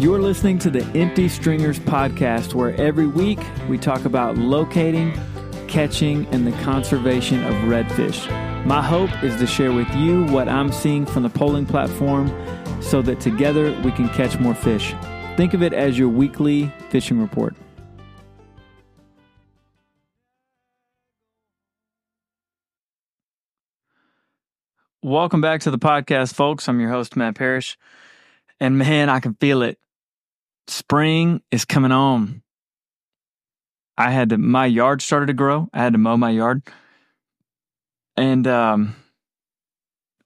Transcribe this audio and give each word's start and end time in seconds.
You're 0.00 0.22
listening 0.22 0.58
to 0.60 0.70
the 0.70 0.82
Empty 0.98 1.28
Stringers 1.28 1.78
podcast, 1.78 2.54
where 2.54 2.74
every 2.80 3.06
week 3.06 3.38
we 3.68 3.76
talk 3.76 4.06
about 4.06 4.38
locating, 4.38 5.12
catching, 5.68 6.24
and 6.28 6.46
the 6.46 6.52
conservation 6.62 7.44
of 7.44 7.52
redfish. 7.64 8.26
My 8.64 8.80
hope 8.80 9.10
is 9.22 9.36
to 9.36 9.46
share 9.46 9.74
with 9.74 9.94
you 9.94 10.24
what 10.24 10.48
I'm 10.48 10.72
seeing 10.72 11.04
from 11.04 11.22
the 11.22 11.28
poling 11.28 11.66
platform 11.66 12.28
so 12.80 13.02
that 13.02 13.20
together 13.20 13.78
we 13.82 13.92
can 13.92 14.08
catch 14.08 14.38
more 14.38 14.54
fish. 14.54 14.94
Think 15.36 15.52
of 15.52 15.62
it 15.62 15.74
as 15.74 15.98
your 15.98 16.08
weekly 16.08 16.72
fishing 16.88 17.20
report. 17.20 17.54
Welcome 25.02 25.42
back 25.42 25.60
to 25.60 25.70
the 25.70 25.78
podcast, 25.78 26.32
folks. 26.32 26.70
I'm 26.70 26.80
your 26.80 26.88
host, 26.88 27.16
Matt 27.16 27.34
Parrish. 27.34 27.76
And 28.58 28.78
man, 28.78 29.10
I 29.10 29.20
can 29.20 29.34
feel 29.34 29.60
it. 29.60 29.76
Spring 30.70 31.42
is 31.50 31.64
coming 31.64 31.92
on. 31.92 32.42
I 33.98 34.10
had 34.10 34.30
to, 34.30 34.38
my 34.38 34.66
yard 34.66 35.02
started 35.02 35.26
to 35.26 35.34
grow. 35.34 35.68
I 35.72 35.78
had 35.78 35.92
to 35.92 35.98
mow 35.98 36.16
my 36.16 36.30
yard. 36.30 36.62
And 38.16 38.46
um, 38.46 38.96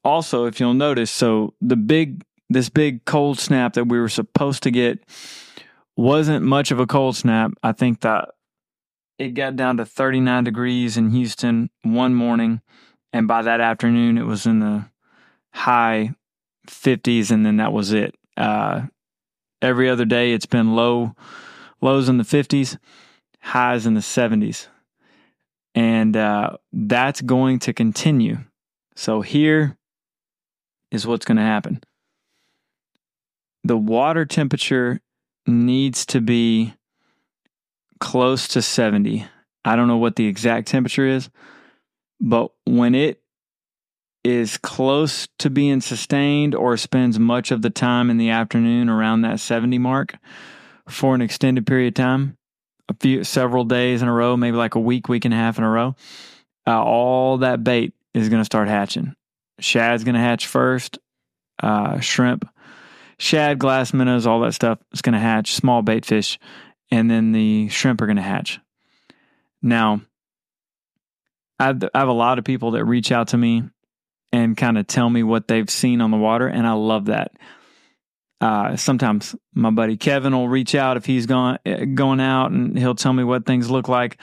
also, 0.04 0.46
if 0.46 0.60
you'll 0.60 0.74
notice, 0.74 1.10
so 1.10 1.54
the 1.60 1.76
big, 1.76 2.24
this 2.48 2.68
big 2.68 3.04
cold 3.04 3.38
snap 3.38 3.72
that 3.74 3.88
we 3.88 3.98
were 3.98 4.08
supposed 4.08 4.62
to 4.64 4.70
get 4.70 5.02
wasn't 5.96 6.44
much 6.44 6.70
of 6.70 6.78
a 6.78 6.86
cold 6.86 7.16
snap. 7.16 7.52
I 7.62 7.72
think 7.72 8.00
that 8.00 8.30
it 9.18 9.30
got 9.30 9.56
down 9.56 9.76
to 9.78 9.86
39 9.86 10.44
degrees 10.44 10.96
in 10.96 11.10
Houston 11.10 11.70
one 11.82 12.14
morning 12.14 12.60
and 13.12 13.28
by 13.28 13.42
that 13.42 13.60
afternoon 13.60 14.18
it 14.18 14.26
was 14.26 14.44
in 14.44 14.58
the 14.58 14.86
high 15.52 16.12
50s 16.68 17.30
and 17.30 17.46
then 17.46 17.58
that 17.58 17.72
was 17.72 17.92
it 17.92 18.14
uh, 18.36 18.82
every 19.64 19.88
other 19.88 20.04
day 20.04 20.32
it's 20.32 20.46
been 20.46 20.76
low 20.76 21.14
lows 21.80 22.08
in 22.08 22.18
the 22.18 22.24
50s 22.24 22.78
highs 23.40 23.86
in 23.86 23.94
the 23.94 24.00
70s 24.00 24.68
and 25.74 26.16
uh, 26.16 26.56
that's 26.72 27.20
going 27.20 27.58
to 27.60 27.72
continue. 27.72 28.38
So 28.94 29.22
here 29.22 29.76
is 30.92 31.06
what's 31.06 31.26
going 31.26 31.38
to 31.38 31.42
happen. 31.42 31.82
The 33.64 33.76
water 33.76 34.24
temperature 34.24 35.00
needs 35.46 36.06
to 36.06 36.20
be 36.20 36.74
close 38.00 38.48
to 38.48 38.60
70 38.60 39.26
i 39.64 39.76
don't 39.76 39.88
know 39.88 39.96
what 39.96 40.16
the 40.16 40.26
exact 40.26 40.68
temperature 40.68 41.06
is 41.06 41.30
but 42.20 42.50
when 42.66 42.94
it 42.94 43.22
is 44.24 44.56
close 44.56 45.28
to 45.38 45.50
being 45.50 45.82
sustained 45.82 46.54
or 46.54 46.76
spends 46.76 47.18
much 47.18 47.50
of 47.50 47.60
the 47.60 47.70
time 47.70 48.08
in 48.08 48.16
the 48.16 48.30
afternoon 48.30 48.88
around 48.88 49.20
that 49.20 49.38
70 49.38 49.78
mark 49.78 50.16
for 50.88 51.14
an 51.14 51.20
extended 51.20 51.66
period 51.66 51.88
of 51.88 51.94
time, 51.94 52.38
a 52.88 52.94
few 53.00 53.22
several 53.22 53.64
days 53.64 54.00
in 54.00 54.08
a 54.08 54.12
row, 54.12 54.36
maybe 54.36 54.56
like 54.56 54.74
a 54.74 54.80
week, 54.80 55.08
week 55.08 55.26
and 55.26 55.34
a 55.34 55.36
half 55.36 55.58
in 55.58 55.64
a 55.64 55.70
row, 55.70 55.94
uh, 56.66 56.82
all 56.82 57.38
that 57.38 57.62
bait 57.62 57.92
is 58.14 58.30
going 58.30 58.40
to 58.40 58.46
start 58.46 58.68
hatching. 58.68 59.14
Shad's 59.60 60.04
going 60.04 60.14
to 60.14 60.20
hatch 60.20 60.46
first, 60.46 60.98
uh, 61.62 62.00
shrimp, 62.00 62.48
shad, 63.18 63.58
glass 63.58 63.92
minnows, 63.92 64.26
all 64.26 64.40
that 64.40 64.54
stuff 64.54 64.78
is 64.92 65.02
going 65.02 65.12
to 65.12 65.18
hatch, 65.18 65.54
small 65.54 65.82
bait 65.82 66.06
fish, 66.06 66.38
and 66.90 67.10
then 67.10 67.32
the 67.32 67.68
shrimp 67.68 68.00
are 68.00 68.06
going 68.06 68.16
to 68.16 68.22
hatch. 68.22 68.58
Now, 69.62 70.00
I've, 71.58 71.82
I 71.94 71.98
have 71.98 72.08
a 72.08 72.12
lot 72.12 72.38
of 72.38 72.44
people 72.44 72.72
that 72.72 72.84
reach 72.84 73.12
out 73.12 73.28
to 73.28 73.38
me 73.38 73.64
and 74.34 74.56
kind 74.56 74.76
of 74.76 74.88
tell 74.88 75.08
me 75.08 75.22
what 75.22 75.46
they've 75.46 75.70
seen 75.70 76.00
on 76.00 76.10
the 76.10 76.16
water, 76.16 76.48
and 76.48 76.66
I 76.66 76.72
love 76.72 77.04
that. 77.04 77.30
Uh, 78.40 78.74
sometimes 78.76 79.36
my 79.54 79.70
buddy 79.70 79.96
Kevin 79.96 80.34
will 80.34 80.48
reach 80.48 80.74
out 80.74 80.96
if 80.96 81.06
he's 81.06 81.26
gone 81.26 81.58
going 81.94 82.20
out, 82.20 82.50
and 82.50 82.76
he'll 82.76 82.96
tell 82.96 83.12
me 83.12 83.22
what 83.22 83.46
things 83.46 83.70
look 83.70 83.88
like. 83.88 84.18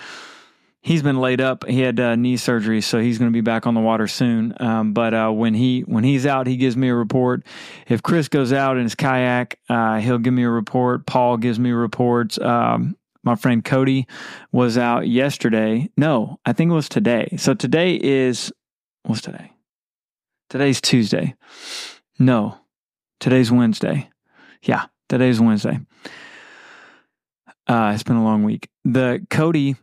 He's 0.82 1.02
been 1.02 1.20
laid 1.20 1.40
up. 1.40 1.66
He 1.66 1.80
had 1.80 1.98
uh, 2.00 2.16
knee 2.18 2.36
surgery, 2.36 2.82
so 2.82 3.00
he's 3.00 3.20
going 3.20 3.32
to 3.32 3.34
be 3.34 3.42
back 3.42 3.66
on 3.66 3.74
the 3.74 3.80
water 3.80 4.08
soon. 4.08 4.54
Um, 4.60 4.94
but 4.94 5.14
uh, 5.14 5.30
when 5.30 5.54
he 5.54 5.82
when 5.82 6.04
he's 6.04 6.26
out, 6.26 6.46
he 6.46 6.58
gives 6.58 6.76
me 6.76 6.90
a 6.90 6.96
report. 6.96 7.46
If 7.88 8.04
Chris 8.04 8.28
goes 8.28 8.52
out 8.52 8.76
in 8.76 8.84
his 8.84 8.96
kayak, 8.96 9.60
uh, 9.70 10.00
he'll 10.00 10.18
give 10.18 10.34
me 10.34 10.44
a 10.44 10.50
report. 10.50 11.06
Paul 11.06 11.38
gives 11.38 11.58
me 11.58 11.72
reports. 11.72 12.38
Um, 12.38 12.98
my 13.24 13.36
friend 13.36 13.64
Cody 13.64 14.08
was 14.52 14.78
out 14.78 15.08
yesterday. 15.08 15.90
No, 15.96 16.40
I 16.46 16.52
think 16.52 16.70
it 16.70 16.76
was 16.76 16.90
today. 16.90 17.36
So 17.38 17.54
today 17.54 17.96
is 17.96 18.52
what's 19.04 19.22
today? 19.22 19.52
Today's 20.52 20.82
Tuesday. 20.82 21.36
No, 22.20 22.58
today's 23.22 23.50
Wednesday. 23.54 24.10
Yeah, 24.62 24.88
today's 25.08 25.40
Wednesday. 25.40 25.80
Uh, 27.68 27.92
it's 27.94 28.04
been 28.04 28.18
a 28.18 28.24
long 28.26 28.44
week. 28.44 28.68
The 28.84 29.26
Cody 29.30 29.78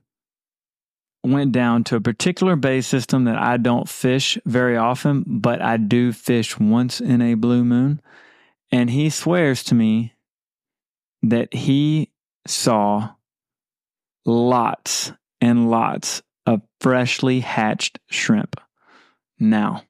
went 1.25 1.53
down 1.53 1.85
to 1.85 1.97
a 1.97 2.03
particular 2.03 2.55
bay 2.55 2.83
system 2.83 3.25
that 3.25 3.39
I 3.39 3.57
don't 3.57 3.89
fish 3.89 4.37
very 4.45 4.77
often, 4.77 5.25
but 5.27 5.63
I 5.63 5.79
do 5.79 6.13
fish 6.13 6.59
once 6.59 7.01
in 7.01 7.23
a 7.23 7.33
blue 7.33 7.65
moon. 7.65 8.03
And 8.71 8.91
he 8.91 9.09
swears 9.09 9.65
to 9.65 9.75
me 9.75 10.13
that 11.23 11.55
he 11.55 12.11
saw 12.47 13.15
lots 14.27 15.13
and 15.41 15.71
lots 15.71 16.23
of 16.45 16.61
freshly 16.79 17.41
hatched 17.41 18.01
shrimp. 18.11 18.61
Now, 19.39 19.85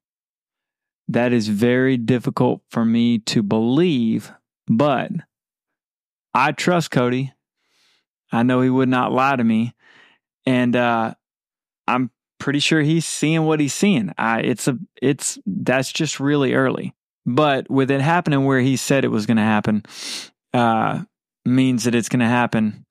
that 1.08 1.32
is 1.32 1.48
very 1.48 1.96
difficult 1.96 2.62
for 2.70 2.84
me 2.84 3.18
to 3.20 3.42
believe, 3.42 4.32
but 4.66 5.10
I 6.34 6.52
trust 6.52 6.90
Cody. 6.90 7.32
I 8.30 8.42
know 8.42 8.60
he 8.60 8.70
would 8.70 8.88
not 8.88 9.12
lie 9.12 9.36
to 9.36 9.44
me. 9.44 9.74
And 10.44 10.76
uh, 10.76 11.14
I'm 11.86 12.10
pretty 12.38 12.58
sure 12.58 12.80
he's 12.82 13.06
seeing 13.06 13.44
what 13.44 13.60
he's 13.60 13.74
seeing. 13.74 14.12
I, 14.18 14.40
it's 14.40 14.68
a, 14.68 14.78
it's, 15.00 15.38
that's 15.46 15.92
just 15.92 16.20
really 16.20 16.54
early. 16.54 16.94
But 17.26 17.70
with 17.70 17.90
it 17.90 18.00
happening 18.00 18.44
where 18.44 18.60
he 18.60 18.76
said 18.76 19.04
it 19.04 19.10
was 19.10 19.26
going 19.26 19.36
to 19.36 19.42
happen, 19.42 19.82
uh, 20.54 21.02
means 21.44 21.84
that 21.84 21.94
it's 21.94 22.08
going 22.08 22.20
to 22.20 22.26
happen 22.26 22.86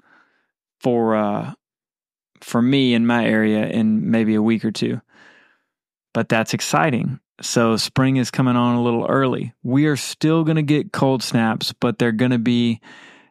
for 0.80 1.16
uh, 1.16 1.54
for 2.42 2.62
me 2.62 2.94
in 2.94 3.08
my 3.08 3.26
area 3.26 3.68
in 3.68 4.12
maybe 4.12 4.36
a 4.36 4.42
week 4.42 4.64
or 4.64 4.72
two. 4.72 5.02
But 6.14 6.30
that's 6.30 6.54
exciting. 6.54 7.20
So 7.42 7.78
spring 7.78 8.18
is 8.18 8.32
coming 8.32 8.56
on 8.56 8.76
a 8.76 8.82
little 8.82 9.06
early. 9.06 9.54
We 9.64 9.86
are 9.86 9.96
still 9.96 10.44
going 10.44 10.56
to 10.56 10.64
get 10.64 10.92
cold 10.92 11.22
snaps, 11.22 11.74
but 11.74 12.00
they're 12.00 12.12
going 12.12 12.32
to 12.32 12.40
be 12.40 12.82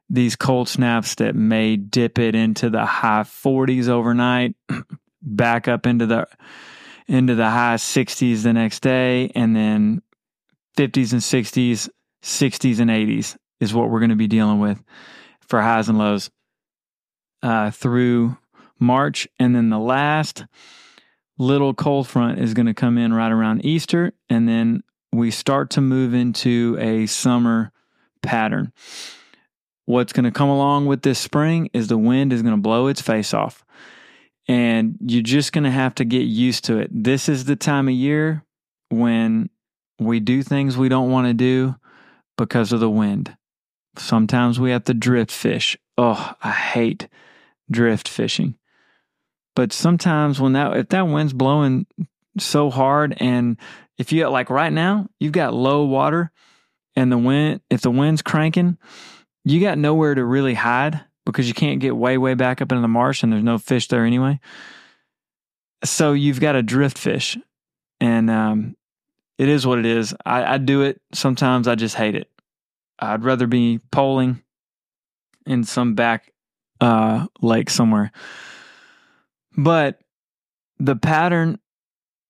these 0.08 0.36
cold 0.36 0.68
snaps 0.68 1.16
that 1.16 1.34
may 1.34 1.76
dip 1.76 2.18
it 2.18 2.34
into 2.34 2.70
the 2.70 2.84
high 2.84 3.22
40s 3.22 3.88
overnight, 3.88 4.54
back 5.22 5.66
up 5.66 5.86
into 5.86 6.06
the 6.06 6.28
into 7.08 7.34
the 7.34 7.48
high 7.48 7.76
60s 7.76 8.42
the 8.42 8.52
next 8.52 8.80
day 8.80 9.30
and 9.34 9.54
then 9.54 10.02
50s 10.76 11.12
and 11.12 11.22
60s, 11.22 11.88
60s 12.22 12.80
and 12.80 12.90
80s 12.90 13.36
is 13.60 13.72
what 13.72 13.90
we're 13.90 14.00
going 14.00 14.10
to 14.10 14.16
be 14.16 14.26
dealing 14.26 14.58
with 14.58 14.82
for 15.40 15.62
highs 15.62 15.88
and 15.88 15.98
lows 15.98 16.30
uh, 17.42 17.70
through 17.70 18.36
March. 18.78 19.28
And 19.38 19.54
then 19.54 19.70
the 19.70 19.78
last 19.78 20.44
little 21.38 21.74
cold 21.74 22.08
front 22.08 22.38
is 22.38 22.54
going 22.54 22.66
to 22.66 22.74
come 22.74 22.98
in 22.98 23.12
right 23.12 23.32
around 23.32 23.64
Easter. 23.64 24.12
And 24.28 24.48
then 24.48 24.82
we 25.12 25.30
start 25.30 25.70
to 25.70 25.80
move 25.80 26.14
into 26.14 26.76
a 26.80 27.06
summer 27.06 27.72
pattern. 28.22 28.72
What's 29.84 30.12
going 30.12 30.24
to 30.24 30.30
come 30.30 30.48
along 30.48 30.86
with 30.86 31.02
this 31.02 31.18
spring 31.18 31.70
is 31.72 31.88
the 31.88 31.98
wind 31.98 32.32
is 32.32 32.42
going 32.42 32.54
to 32.54 32.60
blow 32.60 32.88
its 32.88 33.00
face 33.00 33.32
off. 33.32 33.64
And 34.48 34.96
you're 35.00 35.22
just 35.22 35.52
going 35.52 35.64
to 35.64 35.70
have 35.70 35.94
to 35.96 36.04
get 36.04 36.22
used 36.22 36.64
to 36.64 36.78
it. 36.78 36.90
This 36.92 37.28
is 37.28 37.44
the 37.44 37.56
time 37.56 37.88
of 37.88 37.94
year 37.94 38.44
when 38.90 39.50
we 39.98 40.20
do 40.20 40.42
things 40.42 40.76
we 40.76 40.88
don't 40.88 41.10
want 41.10 41.26
to 41.26 41.34
do 41.34 41.76
because 42.36 42.72
of 42.72 42.80
the 42.80 42.90
wind. 42.90 43.36
Sometimes 43.96 44.60
we 44.60 44.70
have 44.70 44.84
to 44.84 44.94
drift 44.94 45.30
fish. 45.30 45.76
Oh, 45.96 46.34
I 46.42 46.50
hate 46.50 47.08
drift 47.70 48.08
fishing. 48.08 48.56
But 49.56 49.72
sometimes 49.72 50.40
when 50.40 50.52
that 50.52 50.76
if 50.76 50.88
that 50.90 51.08
wind's 51.08 51.32
blowing 51.32 51.86
so 52.38 52.70
hard 52.70 53.16
and 53.18 53.56
if 53.98 54.12
you 54.12 54.28
like 54.28 54.50
right 54.50 54.72
now, 54.72 55.08
you've 55.18 55.32
got 55.32 55.54
low 55.54 55.84
water 55.84 56.30
and 56.94 57.10
the 57.10 57.18
wind 57.18 57.62
if 57.70 57.80
the 57.80 57.90
wind's 57.90 58.22
cranking, 58.22 58.78
you 59.44 59.60
got 59.60 59.78
nowhere 59.78 60.14
to 60.14 60.24
really 60.24 60.54
hide 60.54 61.00
because 61.24 61.48
you 61.48 61.54
can't 61.54 61.80
get 61.80 61.96
way 61.96 62.18
way 62.18 62.34
back 62.34 62.62
up 62.62 62.70
into 62.70 62.82
the 62.82 62.88
marsh 62.88 63.22
and 63.22 63.32
there's 63.32 63.42
no 63.42 63.58
fish 63.58 63.88
there 63.88 64.04
anyway. 64.04 64.38
So 65.84 66.12
you've 66.12 66.40
got 66.40 66.52
to 66.52 66.62
drift 66.62 66.98
fish. 66.98 67.36
And 67.98 68.30
um, 68.30 68.76
it 69.38 69.48
is 69.48 69.66
what 69.66 69.78
it 69.78 69.86
is. 69.86 70.14
I, 70.24 70.54
I 70.54 70.58
do 70.58 70.82
it. 70.82 71.00
Sometimes 71.12 71.66
I 71.66 71.74
just 71.74 71.94
hate 71.94 72.14
it. 72.14 72.30
I'd 72.98 73.24
rather 73.24 73.46
be 73.46 73.80
poling 73.90 74.42
in 75.46 75.64
some 75.64 75.94
back 75.94 76.32
uh, 76.80 77.26
lake 77.40 77.70
somewhere. 77.70 78.12
But 79.56 80.00
the 80.78 80.96
pattern 80.96 81.58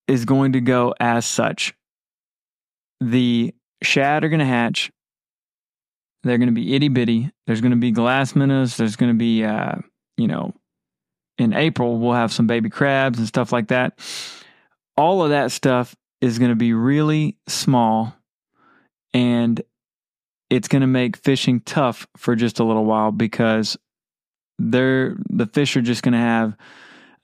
is 0.06 0.24
going 0.24 0.52
to 0.52 0.60
go 0.60 0.94
as 1.00 1.26
such. 1.26 1.74
The 3.00 3.54
shad 3.82 4.24
are 4.24 4.28
going 4.28 4.40
to 4.40 4.46
hatch. 4.46 4.90
They're 6.22 6.38
going 6.38 6.48
to 6.48 6.54
be 6.54 6.74
itty 6.74 6.88
bitty. 6.88 7.30
There's 7.46 7.60
going 7.60 7.72
to 7.72 7.76
be 7.76 7.90
glass 7.90 8.34
minnows. 8.34 8.76
There's 8.76 8.96
going 8.96 9.12
to 9.12 9.18
be, 9.18 9.44
uh, 9.44 9.76
you 10.16 10.26
know, 10.26 10.54
in 11.38 11.52
April, 11.52 11.98
we'll 11.98 12.14
have 12.14 12.32
some 12.32 12.46
baby 12.46 12.70
crabs 12.70 13.18
and 13.18 13.28
stuff 13.28 13.52
like 13.52 13.68
that. 13.68 13.98
All 14.96 15.22
of 15.22 15.30
that 15.30 15.52
stuff 15.52 15.94
is 16.20 16.38
going 16.38 16.50
to 16.50 16.56
be 16.56 16.72
really 16.72 17.36
small 17.46 18.16
and 19.12 19.60
it's 20.48 20.68
going 20.68 20.80
to 20.80 20.86
make 20.86 21.16
fishing 21.16 21.60
tough 21.60 22.06
for 22.16 22.34
just 22.34 22.60
a 22.60 22.64
little 22.64 22.84
while 22.84 23.12
because 23.12 23.76
they're 24.58 25.16
the 25.28 25.46
fish 25.46 25.76
are 25.76 25.82
just 25.82 26.02
going 26.02 26.12
to 26.12 26.18
have 26.18 26.56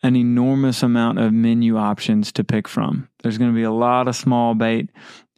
an 0.02 0.16
enormous 0.16 0.82
amount 0.82 1.18
of 1.18 1.32
menu 1.32 1.76
options 1.76 2.32
to 2.32 2.44
pick 2.44 2.66
from. 2.66 3.08
There's 3.22 3.38
going 3.38 3.50
to 3.50 3.56
be 3.56 3.62
a 3.62 3.70
lot 3.70 4.08
of 4.08 4.16
small 4.16 4.54
bait 4.54 4.90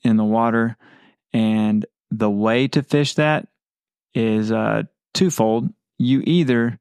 in 0.02 0.16
the 0.16 0.24
water 0.24 0.76
and 1.32 1.84
the 2.10 2.30
way 2.30 2.68
to 2.68 2.82
fish 2.82 3.14
that 3.14 3.48
is 4.14 4.52
uh, 4.52 4.84
twofold. 5.12 5.70
You 5.98 6.22
either 6.24 6.78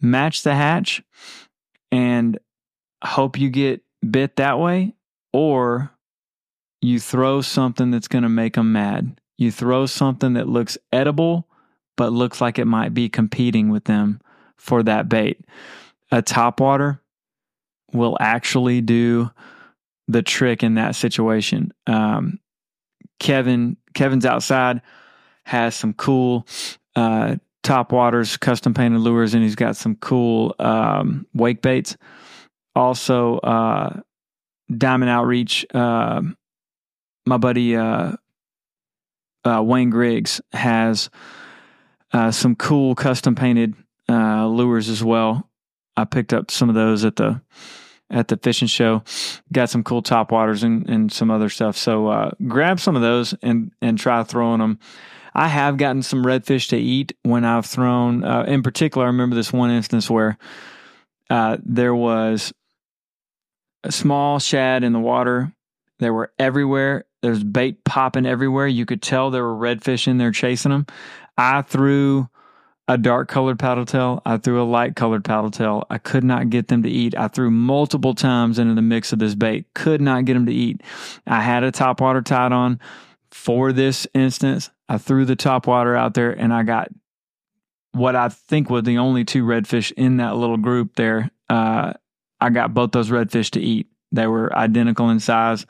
match 0.00 0.42
the 0.42 0.54
hatch 0.54 1.02
and 1.90 2.38
hope 3.04 3.38
you 3.38 3.50
get 3.50 3.82
bit 4.08 4.36
that 4.36 4.58
way, 4.58 4.94
or 5.32 5.90
you 6.80 6.98
throw 6.98 7.40
something 7.40 7.90
that's 7.90 8.08
going 8.08 8.22
to 8.22 8.28
make 8.28 8.54
them 8.54 8.72
mad. 8.72 9.20
You 9.38 9.50
throw 9.50 9.86
something 9.86 10.34
that 10.34 10.48
looks 10.48 10.78
edible, 10.92 11.48
but 11.96 12.12
looks 12.12 12.40
like 12.40 12.58
it 12.58 12.66
might 12.66 12.94
be 12.94 13.08
competing 13.08 13.70
with 13.70 13.84
them 13.84 14.20
for 14.56 14.82
that 14.82 15.08
bait. 15.08 15.44
A 16.12 16.22
topwater 16.22 17.00
will 17.92 18.16
actually 18.20 18.80
do 18.80 19.30
the 20.08 20.22
trick 20.22 20.62
in 20.62 20.74
that 20.74 20.94
situation. 20.94 21.72
Um, 21.86 22.38
Kevin, 23.18 23.76
Kevin's 23.94 24.26
outside 24.26 24.82
has 25.44 25.74
some 25.74 25.92
cool 25.94 26.46
uh, 26.96 27.36
top 27.62 27.92
waters, 27.92 28.36
custom 28.36 28.74
painted 28.74 29.00
lures, 29.00 29.34
and 29.34 29.42
he's 29.42 29.54
got 29.54 29.76
some 29.76 29.96
cool 29.96 30.54
um, 30.58 31.26
wake 31.34 31.62
baits. 31.62 31.96
Also, 32.74 33.38
uh, 33.38 34.00
Diamond 34.76 35.10
Outreach, 35.10 35.66
uh, 35.74 36.22
my 37.26 37.36
buddy 37.36 37.76
uh, 37.76 38.12
uh, 39.44 39.62
Wayne 39.62 39.90
Griggs 39.90 40.40
has 40.52 41.10
uh, 42.12 42.30
some 42.30 42.56
cool 42.56 42.94
custom 42.94 43.34
painted 43.34 43.74
lures 44.08 44.88
as 44.88 45.02
well. 45.02 45.48
I 45.96 46.04
picked 46.04 46.32
up 46.32 46.50
some 46.50 46.68
of 46.68 46.74
those 46.74 47.04
at 47.04 47.16
the 47.16 47.40
at 48.10 48.28
the 48.28 48.36
fishing 48.36 48.68
show. 48.68 49.02
Got 49.52 49.70
some 49.70 49.82
cool 49.82 50.02
top 50.02 50.32
waters 50.32 50.62
and, 50.62 50.88
and 50.88 51.10
some 51.10 51.30
other 51.30 51.48
stuff. 51.48 51.76
So 51.76 52.32
grab 52.46 52.80
some 52.80 52.96
of 52.96 53.02
those 53.02 53.34
and 53.42 53.72
and 53.80 53.98
try 53.98 54.22
throwing 54.22 54.60
them 54.60 54.78
I 55.34 55.48
have 55.48 55.76
gotten 55.76 56.02
some 56.02 56.24
redfish 56.24 56.68
to 56.68 56.76
eat 56.76 57.16
when 57.22 57.44
I've 57.44 57.66
thrown. 57.66 58.24
Uh, 58.24 58.44
in 58.46 58.62
particular, 58.62 59.06
I 59.06 59.10
remember 59.10 59.34
this 59.34 59.52
one 59.52 59.70
instance 59.70 60.10
where 60.10 60.36
uh, 61.30 61.56
there 61.64 61.94
was 61.94 62.52
a 63.82 63.92
small 63.92 64.38
shad 64.38 64.84
in 64.84 64.92
the 64.92 65.00
water. 65.00 65.52
They 65.98 66.10
were 66.10 66.32
everywhere. 66.38 67.04
There's 67.22 67.42
bait 67.42 67.84
popping 67.84 68.26
everywhere. 68.26 68.66
You 68.66 68.84
could 68.84 69.00
tell 69.00 69.30
there 69.30 69.44
were 69.44 69.54
redfish 69.54 70.06
in 70.06 70.18
there 70.18 70.32
chasing 70.32 70.70
them. 70.70 70.86
I 71.38 71.62
threw 71.62 72.28
a 72.92 72.98
dark 72.98 73.26
colored 73.26 73.58
paddle 73.58 73.86
tail. 73.86 74.20
I 74.26 74.36
threw 74.36 74.62
a 74.62 74.64
light 74.64 74.96
colored 74.96 75.24
paddle 75.24 75.50
tail. 75.50 75.86
I 75.88 75.96
could 75.96 76.24
not 76.24 76.50
get 76.50 76.68
them 76.68 76.82
to 76.82 76.90
eat. 76.90 77.16
I 77.16 77.28
threw 77.28 77.50
multiple 77.50 78.14
times 78.14 78.58
into 78.58 78.74
the 78.74 78.82
mix 78.82 79.14
of 79.14 79.18
this 79.18 79.34
bait. 79.34 79.64
Could 79.74 80.02
not 80.02 80.26
get 80.26 80.34
them 80.34 80.44
to 80.44 80.52
eat. 80.52 80.82
I 81.26 81.40
had 81.40 81.64
a 81.64 81.72
top 81.72 82.02
water 82.02 82.20
tied 82.20 82.52
on 82.52 82.80
for 83.30 83.72
this 83.72 84.06
instance. 84.12 84.68
I 84.90 84.98
threw 84.98 85.24
the 85.24 85.36
top 85.36 85.66
water 85.66 85.96
out 85.96 86.12
there 86.12 86.32
and 86.32 86.52
I 86.52 86.64
got 86.64 86.88
what 87.92 88.14
I 88.14 88.28
think 88.28 88.68
were 88.68 88.82
the 88.82 88.98
only 88.98 89.24
two 89.24 89.42
redfish 89.42 89.90
in 89.92 90.18
that 90.18 90.36
little 90.36 90.58
group 90.58 90.94
there. 90.94 91.30
Uh, 91.48 91.94
I 92.42 92.50
got 92.50 92.74
both 92.74 92.92
those 92.92 93.08
redfish 93.08 93.52
to 93.52 93.60
eat. 93.60 93.88
They 94.12 94.26
were 94.26 94.54
identical 94.54 95.08
in 95.08 95.18
size. 95.18 95.64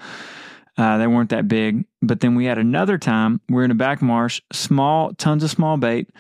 Uh, 0.77 0.99
they 0.99 1.07
weren't 1.07 1.31
that 1.31 1.47
big. 1.47 1.85
But 2.01 2.19
then 2.19 2.35
we 2.35 2.47
had 2.47 2.59
another 2.59 2.99
time, 2.99 3.41
we're 3.49 3.65
in 3.65 3.71
a 3.71 3.77
back 3.77 4.03
marsh, 4.03 4.41
small, 4.53 5.15
tons 5.15 5.45
of 5.45 5.51
small 5.51 5.77
bait. 5.77 6.11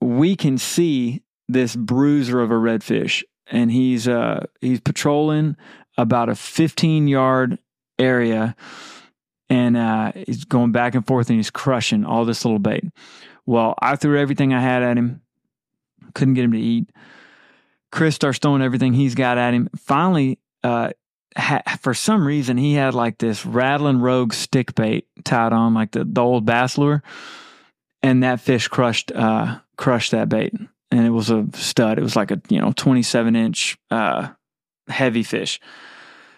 We 0.00 0.36
can 0.36 0.58
see 0.58 1.22
this 1.48 1.74
bruiser 1.74 2.40
of 2.40 2.50
a 2.50 2.54
redfish, 2.54 3.24
and 3.46 3.70
he's 3.72 4.06
uh, 4.06 4.46
he's 4.60 4.80
patrolling 4.80 5.56
about 5.96 6.28
a 6.28 6.34
15 6.34 7.08
yard 7.08 7.58
area 7.98 8.54
and 9.50 9.76
uh, 9.76 10.12
he's 10.14 10.44
going 10.44 10.72
back 10.72 10.94
and 10.94 11.06
forth 11.06 11.28
and 11.30 11.38
he's 11.38 11.50
crushing 11.50 12.04
all 12.04 12.24
this 12.24 12.44
little 12.44 12.58
bait. 12.58 12.84
Well, 13.46 13.74
I 13.80 13.96
threw 13.96 14.18
everything 14.18 14.52
I 14.52 14.60
had 14.60 14.82
at 14.82 14.96
him, 14.98 15.22
couldn't 16.14 16.34
get 16.34 16.44
him 16.44 16.52
to 16.52 16.60
eat. 16.60 16.90
Chris 17.90 18.14
starts 18.14 18.38
throwing 18.38 18.62
everything 18.62 18.92
he's 18.92 19.14
got 19.14 19.38
at 19.38 19.54
him. 19.54 19.70
Finally, 19.76 20.38
uh, 20.62 20.90
ha- 21.36 21.62
for 21.80 21.94
some 21.94 22.26
reason, 22.26 22.58
he 22.58 22.74
had 22.74 22.94
like 22.94 23.16
this 23.18 23.46
rattling 23.46 24.00
rogue 24.00 24.34
stick 24.34 24.74
bait 24.74 25.06
tied 25.24 25.54
on, 25.54 25.72
like 25.72 25.92
the, 25.92 26.04
the 26.04 26.20
old 26.20 26.44
bass 26.44 26.76
lure, 26.76 27.02
and 28.02 28.22
that 28.22 28.40
fish 28.40 28.68
crushed 28.68 29.10
uh, 29.12 29.58
crushed 29.78 30.10
that 30.10 30.28
bait, 30.28 30.52
and 30.90 31.06
it 31.06 31.10
was 31.10 31.30
a 31.30 31.46
stud. 31.54 31.98
It 31.98 32.02
was 32.02 32.16
like 32.16 32.30
a 32.30 32.40
you 32.50 32.60
know 32.60 32.72
twenty 32.76 33.02
seven 33.02 33.34
inch 33.34 33.78
uh, 33.90 34.28
heavy 34.88 35.22
fish. 35.22 35.58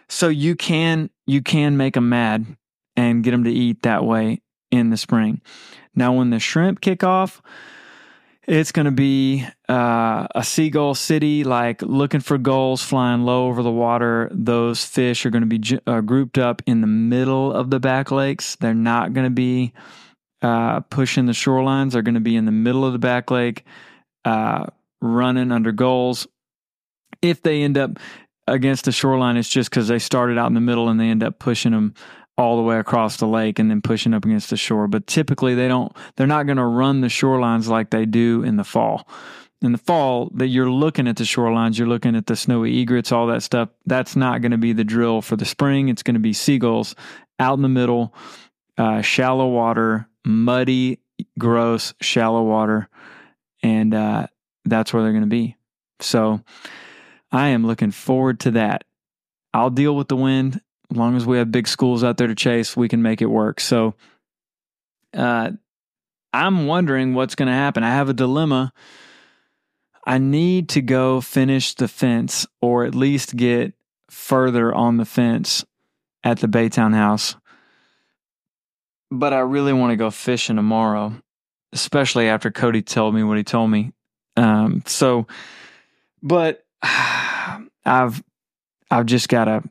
So 0.09 0.29
you 0.29 0.55
can 0.55 1.11
you 1.27 1.43
can 1.43 1.77
make 1.77 1.95
them 1.95 2.09
mad 2.09 2.57
and 2.97 3.25
get 3.25 3.33
them 3.33 3.45
to 3.45 3.51
eat 3.51 3.83
that 3.83 4.05
way 4.05 4.41
in 4.71 4.91
the 4.91 4.97
spring. 4.97 5.41
Now, 5.95 6.13
when 6.13 6.31
the 6.31 6.39
shrimp 6.39 6.81
kick 6.81 7.03
off, 7.03 7.43
it's 8.47 8.73
going 8.73 8.87
to 8.87 8.93
be 8.93 9.47
uh, 9.69 10.27
a 10.35 10.43
seagull 10.43 10.95
city, 10.95 11.45
like 11.45 11.83
looking 11.83 12.21
for 12.21 12.39
gulls 12.39 12.83
flying 12.83 13.23
low 13.23 13.47
over 13.47 13.63
the 13.63 13.71
water. 13.71 14.29
Those 14.33 14.85
fish 14.85 15.25
are 15.25 15.31
going 15.31 15.49
to 15.49 15.59
be 15.59 15.79
uh, 15.87 16.01
grouped 16.01 16.39
up 16.39 16.63
in 16.67 16.81
the 16.81 16.87
middle 16.87 17.53
of 17.53 17.71
the 17.71 17.81
back 17.81 18.11
lakes. 18.11 18.57
They're 18.57 18.75
not 18.75 19.13
going 19.13 19.27
to 19.27 19.31
be 19.31 19.73
uh, 20.43 20.81
pushing 20.81 21.27
the 21.27 21.33
shorelines. 21.33 21.93
They're 21.93 22.03
going 22.03 22.15
to 22.15 22.21
be 22.21 22.37
in 22.37 22.45
the 22.45 22.53
middle 22.53 22.85
of 22.85 22.93
the 22.93 22.99
back 22.99 23.31
lake, 23.31 23.65
uh, 24.25 24.67
running 25.01 25.53
under 25.53 25.73
goals. 25.73 26.27
If 27.23 27.43
they 27.43 27.63
end 27.63 27.77
up 27.77 27.99
against 28.47 28.85
the 28.85 28.93
shoreline, 28.93 29.37
it's 29.37 29.49
just 29.49 29.71
because 29.71 29.89
they 29.89 29.99
started 29.99 30.39
out 30.39 30.47
in 30.47 30.55
the 30.55 30.61
middle 30.61 30.89
and 30.89 30.99
they 30.99 31.09
end 31.09 31.23
up 31.23 31.39
pushing 31.39 31.73
them 31.73 31.95
all 32.37 32.57
the 32.57 32.63
way 32.63 32.79
across 32.79 33.19
the 33.19 33.27
lake 33.27 33.59
and 33.59 33.71
then 33.71 33.83
pushing 33.83 34.15
up 34.15 34.25
against 34.25 34.49
the 34.51 34.57
shore. 34.57 34.89
But 34.89 35.07
typically 35.07 35.55
they 35.55 35.69
don't, 35.69 35.95
they're 36.17 36.27
not 36.27 36.47
going 36.47 36.57
to 36.57 36.65
run 36.65 37.03
the 37.03 37.09
shorelines 37.09 37.69
like 37.69 37.91
they 37.91 38.07
do 38.07 38.43
in 38.43 38.57
the 38.57 38.65
fall. 38.65 39.07
In 39.63 39.73
the 39.73 39.79
fall, 39.79 40.31
that 40.37 40.47
you're 40.47 40.71
looking 40.71 41.07
at 41.07 41.17
the 41.17 41.25
shorelines, 41.25 41.79
you're 41.79 41.87
looking 41.87 42.17
at 42.17 42.27
the 42.27 42.35
snowy 42.35 42.81
egrets, 42.81 43.13
all 43.13 43.27
that 43.27 43.43
stuff. 43.43 43.69
That's 43.85 44.17
not 44.17 44.41
going 44.41 44.53
to 44.53 44.59
be 44.59 44.73
the 44.73 44.85
drill 44.85 45.21
for 45.21 45.37
the 45.37 45.45
spring. 45.45 45.91
It's 45.91 46.03
going 46.03 46.15
to 46.15 46.21
be 46.21 46.33
seagulls 46.33 46.95
out 47.39 47.59
in 47.59 47.63
the 47.63 47.69
middle, 47.69 48.15
uh, 48.79 49.03
shallow 49.03 49.49
water, 49.49 50.09
muddy, 50.25 51.01
gross, 51.39 51.95
shallow 52.01 52.43
water. 52.43 52.89
And 53.63 53.95
uh, 53.95 54.27
that's 54.65 54.93
where 54.93 55.03
they're 55.03 55.13
going 55.13 55.23
to 55.23 55.29
be. 55.29 55.57
So 56.01 56.41
I 57.31 57.49
am 57.49 57.67
looking 57.67 57.91
forward 57.91 58.41
to 58.41 58.53
that. 58.53 58.85
I'll 59.53 59.71
deal 59.71 59.97
with 59.97 60.09
the 60.09 60.17
wind 60.17 60.61
as 60.91 60.97
long 60.97 61.17
as 61.17 61.25
we 61.25 61.39
have 61.39 61.53
big 61.53 61.69
schools 61.69 62.03
out 62.03 62.17
there 62.17 62.27
to 62.27 62.35
chase, 62.35 62.77
we 62.77 62.89
can 62.89 63.03
make 63.03 63.23
it 63.23 63.27
work. 63.27 63.61
So, 63.61 63.95
uh, 65.15 65.53
I'm 66.33 66.67
wondering 66.67 67.15
what's 67.15 67.35
going 67.35 67.49
to 67.49 67.55
happen. 67.55 67.83
I 67.83 67.91
have 67.91 68.09
a 68.09 68.15
dilemma. 68.15 68.73
I 70.07 70.19
need 70.19 70.69
to 70.71 70.83
go 70.83 71.21
finish 71.21 71.75
the 71.75 71.89
fence 71.89 72.47
or 72.61 72.85
at 72.85 72.95
least 72.95 73.37
get 73.37 73.75
further 74.09 74.73
on 74.73 74.97
the 74.97 75.05
fence 75.05 75.65
at 76.23 76.39
the 76.39 76.47
Baytown 76.47 76.95
house. 76.95 77.37
But 79.11 79.33
I 79.33 79.41
really 79.41 79.73
want 79.73 79.91
to 79.91 79.97
go 79.97 80.11
fishing 80.11 80.57
tomorrow, 80.57 81.15
especially 81.73 82.29
after 82.29 82.51
Cody 82.51 82.83
told 82.83 83.15
me 83.15 83.23
what 83.23 83.37
he 83.37 83.45
told 83.45 83.71
me. 83.71 83.93
Um, 84.37 84.83
so, 84.87 85.27
but 86.23 86.65
I've 86.83 88.23
I've 88.91 89.07
just 89.07 89.29
got 89.29 89.45
to 89.47 89.63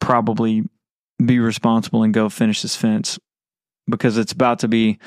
probably 0.00 0.64
be 1.24 1.38
responsible 1.38 2.02
and 2.02 2.12
go 2.12 2.28
finish 2.28 2.62
this 2.62 2.76
fence 2.76 3.18
because 3.88 4.18
it's 4.18 4.32
about 4.32 4.60
to 4.60 4.68
be 4.68 4.98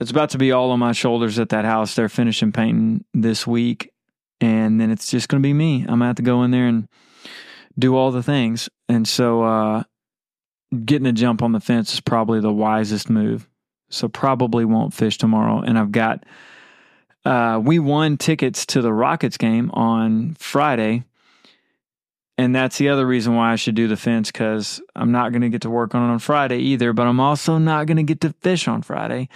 it's 0.00 0.10
about 0.10 0.30
to 0.30 0.38
be 0.38 0.52
all 0.52 0.70
on 0.70 0.78
my 0.78 0.92
shoulders 0.92 1.38
at 1.38 1.50
that 1.50 1.66
house. 1.66 1.94
They're 1.94 2.08
finishing 2.08 2.52
painting 2.52 3.04
this 3.12 3.46
week, 3.46 3.92
and 4.40 4.80
then 4.80 4.90
it's 4.90 5.10
just 5.10 5.28
going 5.28 5.42
to 5.42 5.46
be 5.46 5.52
me. 5.52 5.82
I'm 5.82 5.86
going 5.86 6.00
to 6.00 6.06
have 6.06 6.16
to 6.16 6.22
go 6.22 6.42
in 6.42 6.50
there 6.50 6.66
and 6.66 6.88
do 7.78 7.94
all 7.96 8.10
the 8.10 8.22
things. 8.22 8.70
And 8.88 9.06
so, 9.06 9.42
uh, 9.42 9.82
getting 10.84 11.06
a 11.06 11.12
jump 11.12 11.42
on 11.42 11.52
the 11.52 11.60
fence 11.60 11.92
is 11.92 12.00
probably 12.00 12.40
the 12.40 12.52
wisest 12.52 13.10
move. 13.10 13.48
So, 13.88 14.08
probably 14.08 14.64
won't 14.64 14.94
fish 14.94 15.18
tomorrow. 15.18 15.60
And 15.60 15.78
I've 15.78 15.90
got, 15.90 16.24
uh, 17.24 17.60
we 17.62 17.78
won 17.78 18.16
tickets 18.16 18.64
to 18.66 18.82
the 18.82 18.92
Rockets 18.92 19.36
game 19.36 19.70
on 19.72 20.34
Friday 20.34 21.04
and 22.40 22.56
that's 22.56 22.78
the 22.78 22.88
other 22.88 23.06
reason 23.06 23.34
why 23.34 23.52
I 23.52 23.56
should 23.56 23.74
do 23.74 23.86
the 23.86 23.98
fence 23.98 24.32
because 24.32 24.80
I'm 24.96 25.12
not 25.12 25.30
going 25.30 25.42
to 25.42 25.50
get 25.50 25.60
to 25.60 25.68
work 25.68 25.94
on 25.94 26.08
it 26.08 26.10
on 26.10 26.18
Friday 26.20 26.56
either. 26.56 26.94
But 26.94 27.06
I'm 27.06 27.20
also 27.20 27.58
not 27.58 27.86
going 27.86 27.98
to 27.98 28.02
get 28.02 28.22
to 28.22 28.32
fish 28.40 28.66
on 28.66 28.80
Friday 28.80 29.28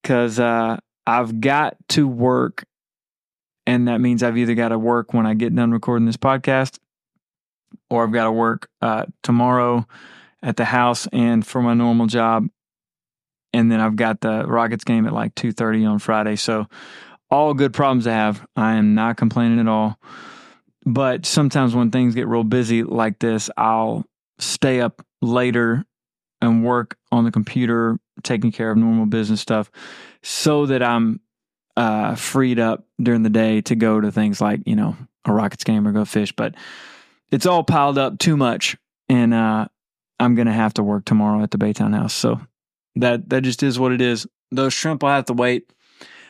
because 0.00 0.38
uh, 0.38 0.76
I've 1.08 1.40
got 1.40 1.76
to 1.88 2.06
work, 2.06 2.66
and 3.66 3.88
that 3.88 4.00
means 4.00 4.22
I've 4.22 4.38
either 4.38 4.54
got 4.54 4.68
to 4.68 4.78
work 4.78 5.12
when 5.12 5.26
I 5.26 5.34
get 5.34 5.56
done 5.56 5.72
recording 5.72 6.06
this 6.06 6.16
podcast, 6.16 6.78
or 7.90 8.04
I've 8.04 8.12
got 8.12 8.24
to 8.26 8.32
work 8.32 8.70
uh, 8.80 9.06
tomorrow 9.24 9.84
at 10.44 10.56
the 10.56 10.64
house 10.64 11.08
and 11.12 11.44
for 11.44 11.62
my 11.62 11.74
normal 11.74 12.06
job, 12.06 12.46
and 13.52 13.72
then 13.72 13.80
I've 13.80 13.96
got 13.96 14.20
the 14.20 14.46
Rockets 14.46 14.84
game 14.84 15.06
at 15.06 15.12
like 15.12 15.34
two 15.34 15.50
thirty 15.50 15.84
on 15.84 15.98
Friday. 15.98 16.36
So 16.36 16.66
all 17.30 17.54
good 17.54 17.72
problems 17.72 18.04
to 18.04 18.12
have. 18.12 18.46
I 18.54 18.74
am 18.74 18.94
not 18.94 19.16
complaining 19.16 19.58
at 19.58 19.66
all. 19.66 19.98
But 20.86 21.24
sometimes 21.24 21.74
when 21.74 21.90
things 21.90 22.14
get 22.14 22.28
real 22.28 22.44
busy 22.44 22.82
like 22.82 23.18
this, 23.18 23.48
I'll 23.56 24.04
stay 24.38 24.80
up 24.82 25.04
later 25.22 25.84
and 26.42 26.62
work 26.62 26.98
on 27.10 27.24
the 27.24 27.30
computer, 27.30 27.98
taking 28.22 28.52
care 28.52 28.70
of 28.70 28.76
normal 28.76 29.06
business 29.06 29.40
stuff 29.40 29.70
so 30.22 30.66
that 30.66 30.82
I'm 30.82 31.20
uh, 31.76 32.16
freed 32.16 32.58
up 32.58 32.84
during 33.02 33.22
the 33.22 33.30
day 33.30 33.62
to 33.62 33.74
go 33.74 33.98
to 33.98 34.12
things 34.12 34.42
like, 34.42 34.60
you 34.66 34.76
know, 34.76 34.94
a 35.24 35.32
Rockets 35.32 35.64
game 35.64 35.88
or 35.88 35.92
go 35.92 36.04
fish. 36.04 36.32
But 36.32 36.54
it's 37.30 37.46
all 37.46 37.64
piled 37.64 37.96
up 37.96 38.18
too 38.18 38.36
much. 38.36 38.76
And 39.08 39.32
uh, 39.32 39.68
I'm 40.18 40.34
going 40.34 40.46
to 40.46 40.52
have 40.52 40.74
to 40.74 40.82
work 40.82 41.04
tomorrow 41.04 41.42
at 41.42 41.50
the 41.50 41.58
Baytown 41.58 41.94
house. 41.94 42.14
So 42.14 42.40
that, 42.96 43.28
that 43.30 43.42
just 43.42 43.62
is 43.62 43.78
what 43.78 43.92
it 43.92 44.00
is. 44.00 44.26
Those 44.50 44.72
shrimp 44.72 45.02
will 45.02 45.10
have 45.10 45.24
to 45.26 45.32
wait 45.32 45.70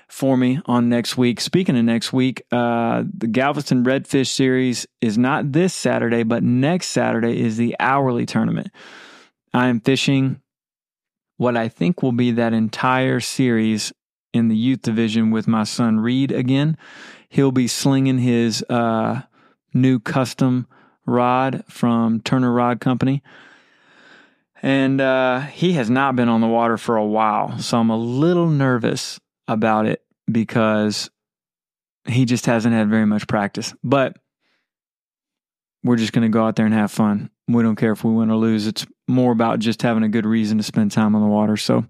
for 0.09 0.37
me 0.37 0.61
on 0.67 0.89
next 0.89 1.17
week. 1.17 1.41
Speaking 1.41 1.77
of 1.77 1.85
next 1.85 2.13
week, 2.13 2.43
uh, 2.53 3.05
the 3.17 3.27
Galveston 3.27 3.85
Redfish 3.85 4.29
Series 4.29 4.87
is 5.01 5.19
not 5.19 5.53
this 5.53 5.75
Saturday, 5.75 6.23
but 6.23 6.43
next 6.43 6.89
Saturday 6.89 7.41
is 7.41 7.57
the 7.57 7.77
hourly 7.81 8.27
tournament. 8.27 8.69
I 9.53 9.69
am 9.69 9.81
fishing 9.81 10.41
what 11.37 11.57
I 11.57 11.69
think 11.69 12.03
will 12.03 12.13
be 12.13 12.31
that 12.33 12.53
entire 12.53 13.21
series 13.21 13.93
in 14.33 14.49
the 14.49 14.57
youth 14.57 14.83
division 14.83 15.31
with 15.31 15.49
my 15.49 15.65
son 15.65 16.01
Reed 16.01 16.33
again. 16.33 16.77
He'll 17.29 17.53
be 17.53 17.69
slinging 17.69 18.19
his 18.19 18.63
uh, 18.69 19.23
new 19.73 19.99
custom 19.99 20.67
rod 21.07 21.65
from 21.69 22.21
Turner 22.21 22.53
Rod 22.53 22.81
Company. 22.81 23.23
And 24.65 24.99
uh, 24.99 25.41
he 25.41 25.75
has 25.75 25.91
not 25.91 26.17
been 26.17 26.31
on 26.31 26.41
the 26.41 26.47
water 26.47 26.79
for 26.79 26.97
a 26.97 27.05
while. 27.05 27.59
So 27.59 27.77
I'm 27.77 27.91
a 27.91 27.99
little 27.99 28.49
nervous 28.49 29.21
about 29.47 29.85
it 29.85 30.03
because 30.31 31.11
he 32.07 32.25
just 32.25 32.47
hasn't 32.47 32.75
had 32.75 32.89
very 32.89 33.05
much 33.05 33.29
practice. 33.29 33.75
But 33.85 34.17
we're 35.83 35.99
just 35.99 36.15
going 36.15 36.23
to 36.23 36.31
go 36.31 36.47
out 36.47 36.57
there 36.57 36.65
and 36.65 36.75
have 36.75 36.91
fun. 36.91 37.29
We 37.47 37.63
don't 37.63 37.77
care 37.77 37.93
if 37.93 38.05
we 38.05 38.15
win 38.15 38.31
or 38.31 38.37
lose. 38.37 38.67
It's 38.67 38.87
more 39.07 39.33
about 39.33 39.59
just 39.59 39.83
having 39.83 40.03
a 40.03 40.09
good 40.09 40.25
reason 40.25 40.57
to 40.57 40.65
spend 40.65 40.93
time 40.93 41.15
on 41.15 41.21
the 41.21 41.29
water. 41.29 41.59
So 41.59 41.85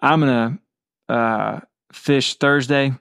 I'm 0.00 0.20
going 0.20 0.60
to 1.08 1.12
uh, 1.12 1.60
fish 1.92 2.36
Thursday 2.36 2.92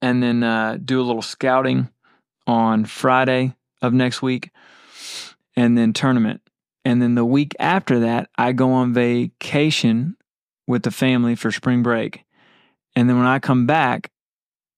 and 0.00 0.22
then 0.22 0.44
uh, 0.44 0.78
do 0.82 1.00
a 1.00 1.02
little 1.02 1.22
scouting 1.22 1.88
on 2.46 2.84
Friday 2.84 3.56
of 3.82 3.92
next 3.92 4.22
week 4.22 4.52
and 5.56 5.76
then 5.76 5.92
tournament. 5.92 6.40
And 6.84 7.00
then 7.00 7.14
the 7.14 7.24
week 7.24 7.54
after 7.58 8.00
that, 8.00 8.30
I 8.36 8.52
go 8.52 8.72
on 8.72 8.94
vacation 8.94 10.16
with 10.66 10.82
the 10.82 10.90
family 10.90 11.34
for 11.34 11.50
spring 11.50 11.82
break. 11.82 12.24
And 12.96 13.08
then 13.08 13.18
when 13.18 13.26
I 13.26 13.38
come 13.38 13.66
back, 13.66 14.10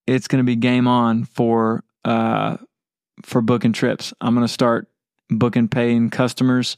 it's 0.06 0.28
going 0.28 0.38
to 0.38 0.46
be 0.46 0.56
game 0.56 0.88
on 0.88 1.24
for 1.24 1.84
uh, 2.04 2.56
for 3.22 3.40
booking 3.40 3.72
trips. 3.72 4.12
I'm 4.20 4.34
going 4.34 4.46
to 4.46 4.52
start 4.52 4.88
booking 5.30 5.68
paying 5.68 6.10
customers 6.10 6.76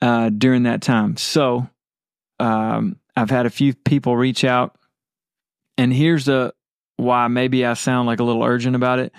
uh, 0.00 0.30
during 0.30 0.64
that 0.64 0.82
time. 0.82 1.16
So 1.16 1.68
um, 2.38 2.96
I've 3.16 3.30
had 3.30 3.46
a 3.46 3.50
few 3.50 3.74
people 3.74 4.16
reach 4.16 4.44
out, 4.44 4.76
and 5.76 5.92
here's 5.92 6.26
the 6.26 6.54
why 6.96 7.26
maybe 7.26 7.66
I 7.66 7.74
sound 7.74 8.06
like 8.06 8.20
a 8.20 8.24
little 8.24 8.44
urgent 8.44 8.76
about 8.76 9.00
it. 9.00 9.12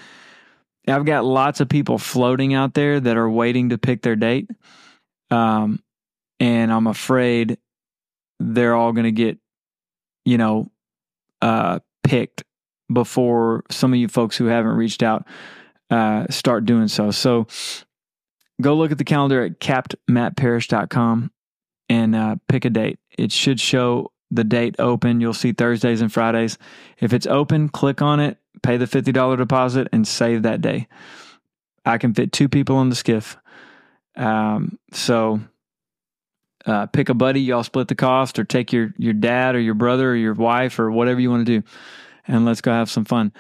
I've 0.87 1.05
got 1.05 1.25
lots 1.25 1.59
of 1.59 1.67
people 1.67 1.97
floating 1.97 2.53
out 2.53 2.73
there 2.73 2.99
that 2.99 3.17
are 3.17 3.29
waiting 3.29 3.69
to 3.69 3.77
pick 3.77 4.01
their 4.01 4.15
date. 4.15 4.49
Um, 5.31 5.81
and 6.39 6.71
I'm 6.71 6.87
afraid 6.87 7.57
they're 8.39 8.75
all 8.75 8.91
going 8.91 9.05
to 9.05 9.11
get, 9.11 9.37
you 10.25 10.37
know, 10.37 10.71
uh, 11.41 11.79
picked 12.03 12.43
before 12.91 13.63
some 13.71 13.93
of 13.93 13.99
you 13.99 14.07
folks 14.07 14.37
who 14.37 14.45
haven't 14.45 14.75
reached 14.75 15.03
out 15.03 15.25
uh, 15.89 16.25
start 16.29 16.65
doing 16.65 16.87
so. 16.87 17.11
So 17.11 17.47
go 18.61 18.75
look 18.75 18.91
at 18.91 18.97
the 18.97 19.03
calendar 19.03 19.43
at 19.43 19.59
captmattparrish.com 19.59 21.31
and 21.89 22.15
uh, 22.15 22.35
pick 22.47 22.65
a 22.65 22.69
date. 22.69 22.99
It 23.17 23.31
should 23.31 23.59
show 23.59 24.11
the 24.31 24.43
date 24.43 24.75
open. 24.79 25.21
You'll 25.21 25.33
see 25.33 25.51
Thursdays 25.51 26.01
and 26.01 26.11
Fridays. 26.11 26.57
If 26.99 27.13
it's 27.13 27.27
open, 27.27 27.69
click 27.69 28.01
on 28.01 28.19
it, 28.19 28.37
pay 28.63 28.77
the 28.77 28.85
$50 28.85 29.37
deposit, 29.37 29.87
and 29.91 30.07
save 30.07 30.43
that 30.43 30.61
day. 30.61 30.87
I 31.85 31.97
can 31.97 32.13
fit 32.13 32.31
two 32.31 32.49
people 32.49 32.77
on 32.77 32.89
the 32.89 32.95
skiff. 32.95 33.37
Um, 34.15 34.79
so 34.91 35.39
uh, 36.65 36.87
pick 36.87 37.09
a 37.09 37.13
buddy, 37.13 37.41
y'all 37.41 37.63
split 37.63 37.87
the 37.87 37.95
cost, 37.95 38.39
or 38.39 38.43
take 38.43 38.73
your 38.73 38.93
your 38.97 39.13
dad 39.13 39.55
or 39.55 39.59
your 39.59 39.73
brother 39.75 40.11
or 40.11 40.15
your 40.15 40.33
wife 40.33 40.79
or 40.79 40.91
whatever 40.91 41.19
you 41.19 41.29
want 41.29 41.45
to 41.45 41.59
do, 41.61 41.67
and 42.27 42.45
let's 42.45 42.61
go 42.61 42.71
have 42.71 42.89
some 42.89 43.05
fun. 43.05 43.33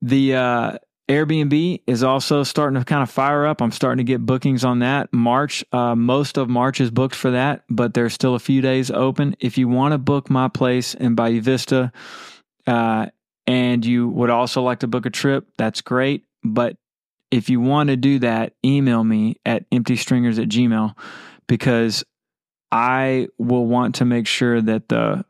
The 0.00 0.34
uh, 0.34 0.78
Airbnb 1.08 1.82
is 1.86 2.02
also 2.02 2.42
starting 2.42 2.78
to 2.78 2.84
kind 2.84 3.02
of 3.02 3.10
fire 3.10 3.46
up. 3.46 3.60
I'm 3.60 3.70
starting 3.70 4.04
to 4.04 4.10
get 4.10 4.24
bookings 4.24 4.64
on 4.64 4.80
that. 4.80 5.12
March, 5.12 5.64
uh, 5.72 5.94
most 5.94 6.38
of 6.38 6.48
March 6.48 6.80
is 6.80 6.90
booked 6.90 7.14
for 7.14 7.32
that, 7.32 7.64
but 7.68 7.94
there's 7.94 8.14
still 8.14 8.34
a 8.34 8.40
few 8.40 8.60
days 8.60 8.90
open. 8.90 9.36
If 9.38 9.58
you 9.58 9.68
want 9.68 9.92
to 9.92 9.98
book 9.98 10.30
my 10.30 10.48
place 10.48 10.94
in 10.94 11.14
Bayou 11.14 11.40
Vista, 11.40 11.92
uh, 12.66 13.06
and 13.46 13.84
you 13.84 14.08
would 14.08 14.30
also 14.30 14.62
like 14.62 14.80
to 14.80 14.86
book 14.86 15.06
a 15.06 15.10
trip, 15.10 15.48
that's 15.58 15.80
great. 15.80 16.24
But 16.44 16.76
if 17.32 17.48
you 17.48 17.60
want 17.60 17.88
to 17.88 17.96
do 17.96 18.18
that, 18.20 18.52
email 18.64 19.02
me 19.02 19.36
at 19.44 19.68
emptystringers 19.70 20.40
at 20.40 20.48
gmail 20.48 20.94
because 21.48 22.04
I 22.70 23.28
will 23.38 23.66
want 23.66 23.96
to 23.96 24.04
make 24.04 24.26
sure 24.26 24.60
that 24.60 24.88
the 24.88 25.24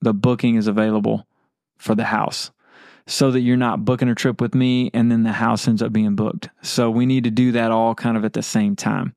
the 0.00 0.14
booking 0.14 0.54
is 0.54 0.68
available 0.68 1.26
for 1.78 1.96
the 1.96 2.04
house 2.04 2.52
so 3.06 3.30
that 3.32 3.40
you're 3.40 3.56
not 3.56 3.84
booking 3.84 4.08
a 4.08 4.14
trip 4.14 4.40
with 4.40 4.54
me 4.54 4.90
and 4.94 5.10
then 5.10 5.24
the 5.24 5.32
house 5.32 5.66
ends 5.66 5.82
up 5.82 5.92
being 5.92 6.14
booked. 6.14 6.50
So 6.62 6.88
we 6.90 7.04
need 7.06 7.24
to 7.24 7.30
do 7.30 7.50
that 7.52 7.72
all 7.72 7.94
kind 7.94 8.16
of 8.16 8.24
at 8.24 8.34
the 8.34 8.42
same 8.42 8.76
time. 8.76 9.14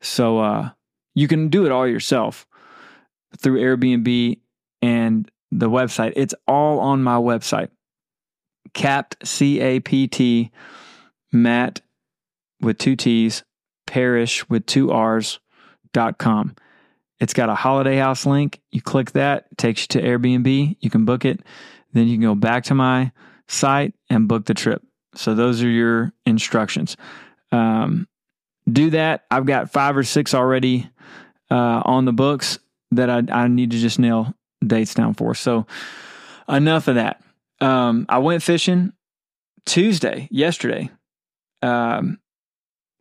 So 0.00 0.38
uh, 0.38 0.70
you 1.14 1.28
can 1.28 1.48
do 1.48 1.66
it 1.66 1.72
all 1.72 1.86
yourself 1.86 2.46
through 3.36 3.60
Airbnb 3.60 4.38
and 4.80 5.30
the 5.50 5.68
website. 5.68 6.12
It's 6.16 6.34
all 6.46 6.78
on 6.78 7.02
my 7.02 7.16
website. 7.16 7.68
Capt 8.72 9.16
C 9.26 9.60
A 9.60 9.80
P 9.80 10.06
T 10.06 10.50
Matt 11.32 11.80
with 12.60 12.78
two 12.78 12.96
T's, 12.96 13.44
Parrish 13.86 14.48
with 14.48 14.66
two 14.66 14.90
R's 14.90 15.38
dot 15.92 16.18
com. 16.18 16.54
It's 17.20 17.32
got 17.32 17.48
a 17.48 17.54
holiday 17.54 17.96
house 17.96 18.26
link. 18.26 18.60
You 18.70 18.82
click 18.82 19.12
that, 19.12 19.46
takes 19.56 19.82
you 19.82 19.86
to 19.88 20.02
Airbnb. 20.02 20.76
You 20.80 20.90
can 20.90 21.04
book 21.04 21.24
it. 21.24 21.40
Then 21.92 22.08
you 22.08 22.16
can 22.16 22.22
go 22.22 22.34
back 22.34 22.64
to 22.64 22.74
my 22.74 23.12
site 23.48 23.94
and 24.10 24.28
book 24.28 24.44
the 24.44 24.54
trip. 24.54 24.82
So 25.14 25.34
those 25.34 25.62
are 25.62 25.68
your 25.68 26.12
instructions. 26.26 26.96
Um, 27.52 28.06
do 28.70 28.90
that. 28.90 29.24
I've 29.30 29.46
got 29.46 29.72
five 29.72 29.96
or 29.96 30.02
six 30.02 30.34
already 30.34 30.90
uh, 31.50 31.82
on 31.84 32.04
the 32.04 32.12
books 32.12 32.58
that 32.90 33.08
I, 33.08 33.22
I 33.32 33.48
need 33.48 33.70
to 33.70 33.78
just 33.78 33.98
nail 33.98 34.34
dates 34.66 34.94
down 34.94 35.14
for. 35.14 35.34
So 35.34 35.66
enough 36.48 36.88
of 36.88 36.96
that. 36.96 37.22
Um, 37.60 38.04
I 38.08 38.18
went 38.18 38.42
fishing 38.42 38.92
Tuesday, 39.64 40.28
yesterday. 40.30 40.90
Um, 41.66 42.18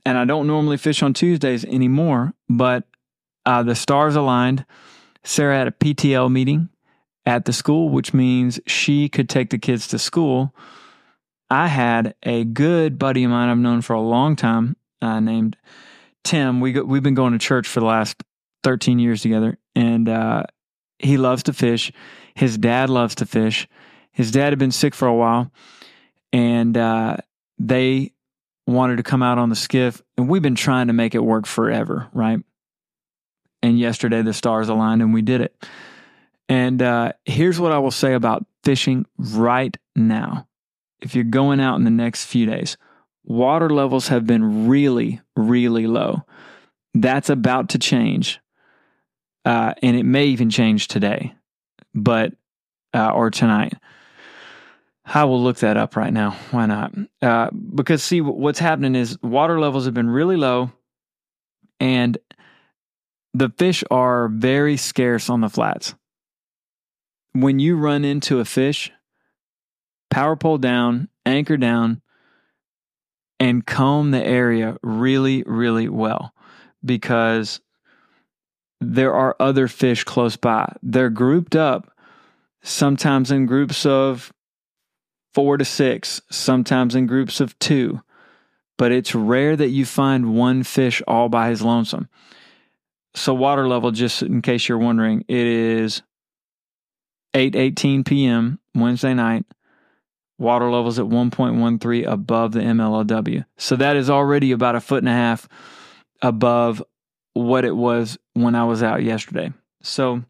and 0.05 0.17
I 0.17 0.25
don't 0.25 0.47
normally 0.47 0.77
fish 0.77 1.01
on 1.01 1.13
Tuesdays 1.13 1.65
anymore, 1.65 2.33
but 2.47 2.83
uh, 3.45 3.63
the 3.63 3.75
stars 3.75 4.15
aligned. 4.15 4.65
Sarah 5.23 5.57
had 5.57 5.67
a 5.67 5.71
PTL 5.71 6.31
meeting 6.31 6.69
at 7.25 7.45
the 7.45 7.53
school, 7.53 7.89
which 7.89 8.13
means 8.13 8.59
she 8.67 9.09
could 9.09 9.29
take 9.29 9.49
the 9.49 9.57
kids 9.57 9.87
to 9.87 9.99
school. 9.99 10.55
I 11.49 11.67
had 11.67 12.15
a 12.23 12.43
good 12.43 12.99
buddy 12.99 13.23
of 13.23 13.31
mine 13.31 13.49
I've 13.49 13.57
known 13.57 13.81
for 13.81 13.93
a 13.93 14.01
long 14.01 14.35
time 14.35 14.75
uh, 15.01 15.19
named 15.19 15.57
Tim. 16.23 16.59
We 16.59 16.73
go, 16.73 16.83
we've 16.83 17.03
been 17.03 17.15
going 17.15 17.33
to 17.33 17.39
church 17.39 17.67
for 17.67 17.79
the 17.79 17.85
last 17.85 18.21
13 18.63 18.99
years 18.99 19.21
together, 19.21 19.57
and 19.75 20.09
uh, 20.09 20.43
he 20.99 21.17
loves 21.17 21.43
to 21.43 21.53
fish. 21.53 21.91
His 22.35 22.57
dad 22.57 22.89
loves 22.89 23.15
to 23.15 23.25
fish. 23.25 23.67
His 24.11 24.31
dad 24.31 24.51
had 24.51 24.59
been 24.59 24.71
sick 24.71 24.95
for 24.95 25.07
a 25.07 25.15
while, 25.15 25.51
and 26.31 26.75
uh, 26.77 27.17
they 27.57 28.11
wanted 28.67 28.97
to 28.97 29.03
come 29.03 29.23
out 29.23 29.37
on 29.37 29.49
the 29.49 29.55
skiff, 29.55 30.01
and 30.17 30.27
we've 30.27 30.41
been 30.41 30.55
trying 30.55 30.87
to 30.87 30.93
make 30.93 31.15
it 31.15 31.23
work 31.23 31.45
forever, 31.45 32.07
right? 32.13 32.39
And 33.61 33.79
yesterday 33.79 34.21
the 34.21 34.33
stars 34.33 34.69
aligned 34.69 35.01
and 35.01 35.13
we 35.13 35.21
did 35.21 35.41
it. 35.41 35.55
And 36.47 36.81
uh, 36.81 37.13
here's 37.25 37.59
what 37.59 37.71
I 37.71 37.79
will 37.79 37.91
say 37.91 38.13
about 38.13 38.45
fishing 38.63 39.05
right 39.17 39.75
now. 39.95 40.47
If 41.01 41.15
you're 41.15 41.23
going 41.23 41.59
out 41.59 41.75
in 41.75 41.83
the 41.83 41.89
next 41.89 42.25
few 42.25 42.45
days, 42.45 42.77
water 43.23 43.69
levels 43.69 44.09
have 44.09 44.27
been 44.27 44.67
really, 44.67 45.21
really 45.35 45.87
low. 45.87 46.23
That's 46.93 47.29
about 47.29 47.69
to 47.69 47.79
change. 47.79 48.39
Uh, 49.43 49.73
and 49.81 49.95
it 49.95 50.03
may 50.03 50.25
even 50.25 50.49
change 50.49 50.87
today, 50.87 51.33
but, 51.93 52.33
uh, 52.93 53.11
or 53.11 53.29
tonight. 53.29 53.73
I 55.05 55.23
will 55.25 55.41
look 55.41 55.57
that 55.57 55.77
up 55.77 55.95
right 55.95 56.11
now. 56.11 56.31
Why 56.51 56.65
not? 56.65 56.93
Uh, 57.21 57.49
because 57.51 58.03
see, 58.03 58.21
what's 58.21 58.59
happening 58.59 58.95
is 58.95 59.21
water 59.21 59.59
levels 59.59 59.85
have 59.85 59.93
been 59.93 60.09
really 60.09 60.35
low, 60.35 60.71
and 61.79 62.17
the 63.33 63.49
fish 63.57 63.83
are 63.91 64.27
very 64.29 64.77
scarce 64.77 65.29
on 65.29 65.41
the 65.41 65.49
flats. 65.49 65.93
When 67.33 67.59
you 67.59 67.77
run 67.77 68.03
into 68.03 68.39
a 68.39 68.45
fish, 68.45 68.91
power 70.09 70.35
pole 70.35 70.57
down, 70.57 71.09
anchor 71.25 71.57
down, 71.57 72.01
and 73.39 73.65
comb 73.65 74.11
the 74.11 74.25
area 74.25 74.77
really, 74.81 75.43
really 75.45 75.89
well 75.89 76.33
because 76.83 77.59
there 78.79 79.13
are 79.13 79.35
other 79.39 79.67
fish 79.67 80.03
close 80.03 80.37
by. 80.37 80.73
They're 80.81 81.09
grouped 81.09 81.55
up, 81.55 81.91
sometimes 82.63 83.31
in 83.31 83.45
groups 83.45 83.85
of 83.85 84.31
four 85.35 85.57
to 85.57 85.65
six, 85.65 86.21
sometimes 86.31 86.95
in 86.95 87.05
groups 87.05 87.41
of 87.41 87.59
two. 87.59 88.01
But 88.77 88.93
it's 88.93 89.13
rare 89.13 89.55
that 89.57 89.69
you 89.69 89.85
find 89.85 90.33
one 90.33 90.63
fish 90.63 91.01
all 91.07 91.27
by 91.27 91.49
his 91.49 91.61
lonesome. 91.61 92.07
So 93.13 93.33
water 93.33 93.67
level, 93.67 93.91
just 93.91 94.21
in 94.21 94.41
case 94.41 94.67
you're 94.67 94.77
wondering, 94.77 95.25
it 95.27 95.45
is 95.45 96.01
8:18 97.33 98.05
p.m. 98.05 98.59
Wednesday 98.73 99.13
night. 99.13 99.45
Water 100.37 100.69
levels 100.69 100.99
at 100.99 101.05
1.13 101.05 102.05
above 102.05 102.51
the 102.51 102.59
MLLW. 102.59 103.45
So 103.57 103.77
that 103.77 103.95
is 103.95 104.09
already 104.09 104.51
about 104.51 104.75
a 104.75 104.81
foot 104.81 104.99
and 104.99 105.07
a 105.07 105.13
half 105.13 105.47
above 106.21 106.83
what 107.33 107.63
it 107.63 107.75
was 107.75 108.17
when 108.33 108.53
I 108.53 108.65
was 108.65 108.83
out 108.83 109.01
yesterday. 109.01 109.53
So 109.81 110.23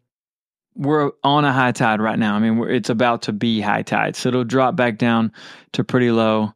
we're 0.76 1.12
on 1.24 1.44
a 1.44 1.52
high 1.52 1.72
tide 1.72 2.00
right 2.00 2.18
now. 2.18 2.36
I 2.36 2.38
mean, 2.38 2.62
it's 2.70 2.90
about 2.90 3.22
to 3.22 3.32
be 3.32 3.60
high 3.60 3.82
tide, 3.82 4.16
so 4.16 4.28
it'll 4.28 4.44
drop 4.44 4.76
back 4.76 4.98
down 4.98 5.32
to 5.72 5.84
pretty 5.84 6.10
low 6.10 6.52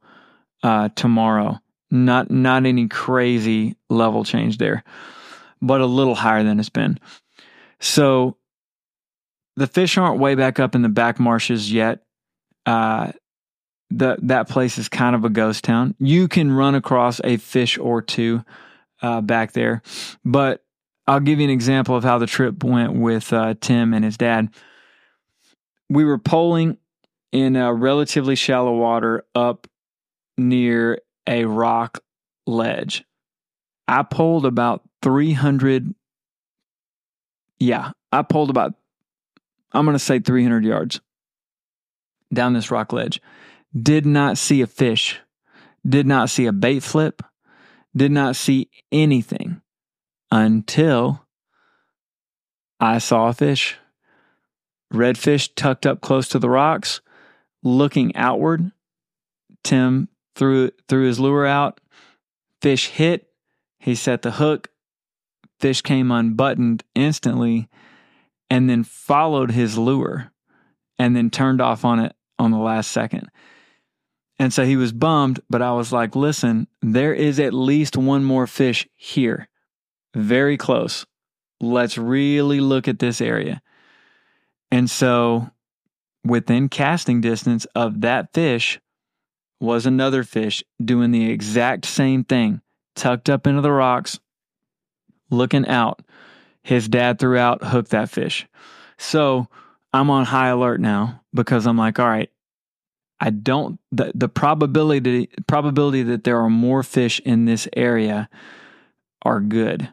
uh, 0.62 0.90
tomorrow. 0.94 1.58
Not 1.90 2.30
not 2.30 2.66
any 2.66 2.86
crazy 2.86 3.76
level 3.88 4.24
change 4.24 4.58
there, 4.58 4.84
but 5.60 5.80
a 5.80 5.86
little 5.86 6.14
higher 6.14 6.44
than 6.44 6.60
it's 6.60 6.68
been. 6.68 6.98
So 7.80 8.36
the 9.56 9.66
fish 9.66 9.98
aren't 9.98 10.20
way 10.20 10.34
back 10.34 10.60
up 10.60 10.74
in 10.74 10.82
the 10.82 10.88
back 10.88 11.18
marshes 11.18 11.72
yet. 11.72 12.02
Uh, 12.66 13.12
the 13.90 14.16
that 14.22 14.48
place 14.48 14.78
is 14.78 14.88
kind 14.88 15.16
of 15.16 15.24
a 15.24 15.30
ghost 15.30 15.64
town. 15.64 15.94
You 15.98 16.28
can 16.28 16.52
run 16.52 16.74
across 16.74 17.20
a 17.24 17.38
fish 17.38 17.76
or 17.76 18.02
two 18.02 18.44
uh, 19.02 19.20
back 19.20 19.52
there, 19.52 19.82
but 20.24 20.62
I'll 21.10 21.18
give 21.18 21.40
you 21.40 21.44
an 21.44 21.50
example 21.50 21.96
of 21.96 22.04
how 22.04 22.18
the 22.18 22.26
trip 22.28 22.62
went 22.62 22.94
with 22.94 23.32
uh, 23.32 23.54
Tim 23.60 23.92
and 23.94 24.04
his 24.04 24.16
dad. 24.16 24.54
We 25.88 26.04
were 26.04 26.18
poling 26.18 26.76
in 27.32 27.56
a 27.56 27.74
relatively 27.74 28.36
shallow 28.36 28.76
water 28.76 29.24
up 29.34 29.66
near 30.38 31.00
a 31.26 31.46
rock 31.46 31.98
ledge. 32.46 33.04
I 33.88 34.04
pulled 34.04 34.46
about 34.46 34.82
300. 35.02 35.96
Yeah, 37.58 37.90
I 38.12 38.22
pulled 38.22 38.50
about, 38.50 38.74
I'm 39.72 39.84
going 39.84 39.96
to 39.96 39.98
say 39.98 40.20
300 40.20 40.64
yards 40.64 41.00
down 42.32 42.52
this 42.52 42.70
rock 42.70 42.92
ledge. 42.92 43.20
Did 43.76 44.06
not 44.06 44.38
see 44.38 44.62
a 44.62 44.68
fish, 44.68 45.18
did 45.84 46.06
not 46.06 46.30
see 46.30 46.46
a 46.46 46.52
bait 46.52 46.84
flip, 46.84 47.20
did 47.96 48.12
not 48.12 48.36
see 48.36 48.70
anything 48.92 49.60
until 50.30 51.26
I 52.78 52.98
saw 52.98 53.28
a 53.28 53.32
fish. 53.32 53.76
Redfish 54.92 55.50
tucked 55.54 55.86
up 55.86 56.00
close 56.00 56.28
to 56.28 56.38
the 56.38 56.50
rocks, 56.50 57.00
looking 57.62 58.14
outward. 58.16 58.72
Tim 59.62 60.08
threw 60.34 60.70
threw 60.88 61.06
his 61.06 61.20
lure 61.20 61.46
out. 61.46 61.80
Fish 62.60 62.88
hit. 62.88 63.28
He 63.78 63.94
set 63.94 64.22
the 64.22 64.32
hook. 64.32 64.68
Fish 65.60 65.82
came 65.82 66.10
unbuttoned 66.10 66.84
instantly 66.94 67.68
and 68.48 68.68
then 68.68 68.82
followed 68.82 69.50
his 69.52 69.78
lure 69.78 70.32
and 70.98 71.14
then 71.14 71.30
turned 71.30 71.60
off 71.60 71.84
on 71.84 72.00
it 72.00 72.14
on 72.38 72.50
the 72.50 72.58
last 72.58 72.90
second. 72.90 73.28
And 74.38 74.52
so 74.52 74.64
he 74.64 74.76
was 74.76 74.92
bummed, 74.92 75.40
but 75.50 75.60
I 75.60 75.72
was 75.72 75.92
like, 75.92 76.16
listen, 76.16 76.66
there 76.80 77.12
is 77.12 77.38
at 77.38 77.52
least 77.52 77.96
one 77.96 78.24
more 78.24 78.46
fish 78.46 78.88
here 78.96 79.49
very 80.14 80.56
close. 80.56 81.06
Let's 81.60 81.98
really 81.98 82.60
look 82.60 82.88
at 82.88 82.98
this 82.98 83.20
area. 83.20 83.62
And 84.70 84.88
so 84.90 85.50
within 86.24 86.68
casting 86.68 87.20
distance 87.20 87.64
of 87.74 88.00
that 88.02 88.32
fish 88.32 88.80
was 89.60 89.86
another 89.86 90.22
fish 90.22 90.64
doing 90.82 91.10
the 91.10 91.30
exact 91.30 91.84
same 91.84 92.24
thing, 92.24 92.62
tucked 92.94 93.28
up 93.28 93.46
into 93.46 93.60
the 93.60 93.72
rocks, 93.72 94.18
looking 95.30 95.66
out. 95.66 96.00
His 96.62 96.88
dad 96.88 97.18
threw 97.18 97.36
out, 97.38 97.64
hooked 97.64 97.90
that 97.90 98.10
fish. 98.10 98.46
So 98.98 99.48
I'm 99.92 100.10
on 100.10 100.26
high 100.26 100.48
alert 100.48 100.80
now 100.80 101.22
because 101.34 101.66
I'm 101.66 101.76
like, 101.76 101.98
all 101.98 102.08
right, 102.08 102.30
I 103.20 103.30
don't 103.30 103.78
the, 103.92 104.12
the 104.14 104.28
probability 104.28 105.28
probability 105.46 106.02
that 106.04 106.24
there 106.24 106.38
are 106.38 106.50
more 106.50 106.82
fish 106.82 107.20
in 107.20 107.44
this 107.44 107.68
area 107.76 108.28
are 109.22 109.40
good. 109.40 109.92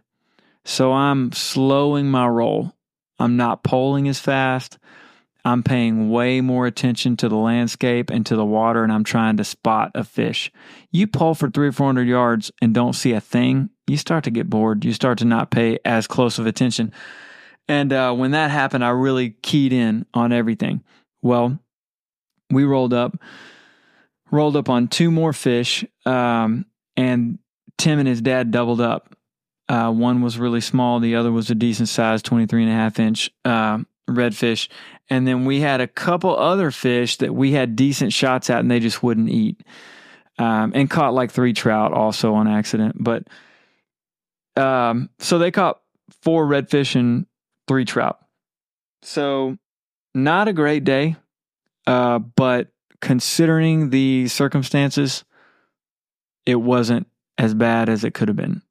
So 0.67 0.91
I'm 0.91 1.31
slowing 1.31 2.11
my 2.11 2.27
roll. 2.27 2.73
I'm 3.19 3.37
not 3.37 3.63
poling 3.63 4.09
as 4.09 4.19
fast. 4.19 4.77
I'm 5.45 5.63
paying 5.63 6.09
way 6.09 6.41
more 6.41 6.67
attention 6.67 7.15
to 7.17 7.29
the 7.29 7.37
landscape 7.37 8.09
and 8.09 8.25
to 8.25 8.35
the 8.35 8.43
water, 8.43 8.83
and 8.83 8.91
I'm 8.91 9.05
trying 9.05 9.37
to 9.37 9.45
spot 9.45 9.91
a 9.95 10.03
fish. 10.03 10.51
You 10.91 11.07
pull 11.07 11.35
for 11.35 11.49
three 11.49 11.69
or 11.69 11.71
400 11.71 12.05
yards 12.05 12.51
and 12.61 12.73
don't 12.73 12.91
see 12.91 13.13
a 13.13 13.21
thing, 13.21 13.69
you 13.87 13.95
start 13.95 14.25
to 14.25 14.29
get 14.29 14.49
bored. 14.49 14.83
You 14.83 14.91
start 14.91 15.19
to 15.19 15.25
not 15.25 15.51
pay 15.51 15.79
as 15.85 16.05
close 16.05 16.37
of 16.37 16.45
attention. 16.45 16.91
And 17.69 17.93
uh, 17.93 18.13
when 18.13 18.31
that 18.31 18.51
happened, 18.51 18.83
I 18.83 18.89
really 18.89 19.29
keyed 19.41 19.71
in 19.71 20.05
on 20.13 20.33
everything. 20.33 20.83
Well, 21.21 21.57
we 22.49 22.65
rolled 22.65 22.93
up, 22.93 23.17
rolled 24.31 24.57
up 24.57 24.67
on 24.67 24.89
two 24.89 25.11
more 25.11 25.31
fish, 25.31 25.85
um, 26.05 26.65
and 26.97 27.39
Tim 27.77 27.99
and 27.99 28.07
his 28.07 28.21
dad 28.21 28.51
doubled 28.51 28.81
up. 28.81 29.16
Uh, 29.69 29.91
one 29.91 30.21
was 30.21 30.37
really 30.37 30.61
small. 30.61 30.99
The 30.99 31.15
other 31.15 31.31
was 31.31 31.49
a 31.49 31.55
decent 31.55 31.89
size, 31.89 32.21
23 32.21 32.63
and 32.63 32.71
a 32.71 32.75
half 32.75 32.99
inch 32.99 33.29
uh, 33.43 33.79
redfish. 34.09 34.69
And 35.09 35.27
then 35.27 35.45
we 35.45 35.59
had 35.59 35.81
a 35.81 35.87
couple 35.87 36.37
other 36.37 36.71
fish 36.71 37.17
that 37.17 37.33
we 37.33 37.51
had 37.51 37.75
decent 37.75 38.13
shots 38.13 38.49
at 38.49 38.59
and 38.59 38.71
they 38.71 38.79
just 38.79 39.03
wouldn't 39.03 39.29
eat. 39.29 39.61
Um, 40.39 40.71
and 40.75 40.89
caught 40.89 41.15
like 41.15 41.31
three 41.31 41.53
trout 41.53 41.93
also 41.93 42.35
on 42.35 42.47
accident. 42.47 42.95
But 42.99 43.27
um, 44.55 45.09
so 45.19 45.39
they 45.39 45.49
caught 45.49 45.81
four 46.21 46.45
redfish 46.45 46.95
and 46.95 47.25
three 47.67 47.85
trout. 47.85 48.19
So 49.01 49.57
not 50.13 50.47
a 50.47 50.53
great 50.53 50.83
day, 50.83 51.15
uh, 51.85 52.19
but 52.19 52.67
considering 53.01 53.89
the 53.89 54.27
circumstances, 54.27 55.23
it 56.45 56.55
wasn't 56.55 57.07
as 57.37 57.53
bad 57.53 57.89
as 57.89 58.03
it 58.03 58.13
could 58.13 58.27
have 58.27 58.37
been. 58.37 58.61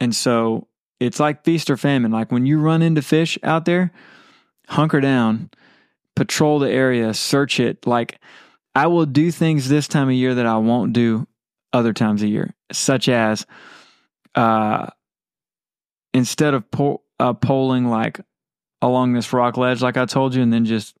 And 0.00 0.14
so 0.14 0.68
it's 1.00 1.20
like 1.20 1.44
feast 1.44 1.70
or 1.70 1.76
famine. 1.76 2.10
Like 2.10 2.32
when 2.32 2.46
you 2.46 2.60
run 2.60 2.82
into 2.82 3.02
fish 3.02 3.38
out 3.42 3.64
there, 3.64 3.92
hunker 4.68 5.00
down, 5.00 5.50
patrol 6.16 6.58
the 6.58 6.70
area, 6.70 7.14
search 7.14 7.60
it. 7.60 7.86
Like 7.86 8.20
I 8.74 8.86
will 8.86 9.06
do 9.06 9.30
things 9.30 9.68
this 9.68 9.88
time 9.88 10.08
of 10.08 10.14
year 10.14 10.34
that 10.36 10.46
I 10.46 10.56
won't 10.56 10.92
do 10.92 11.26
other 11.72 11.92
times 11.92 12.22
of 12.22 12.28
year, 12.28 12.54
such 12.72 13.08
as 13.08 13.46
uh, 14.34 14.88
instead 16.14 16.54
of 16.54 16.70
po- 16.70 17.02
uh, 17.18 17.34
poling 17.34 17.86
like 17.86 18.20
along 18.80 19.12
this 19.12 19.32
rock 19.32 19.56
ledge, 19.56 19.82
like 19.82 19.96
I 19.96 20.06
told 20.06 20.34
you, 20.34 20.42
and 20.42 20.52
then 20.52 20.64
just 20.64 20.96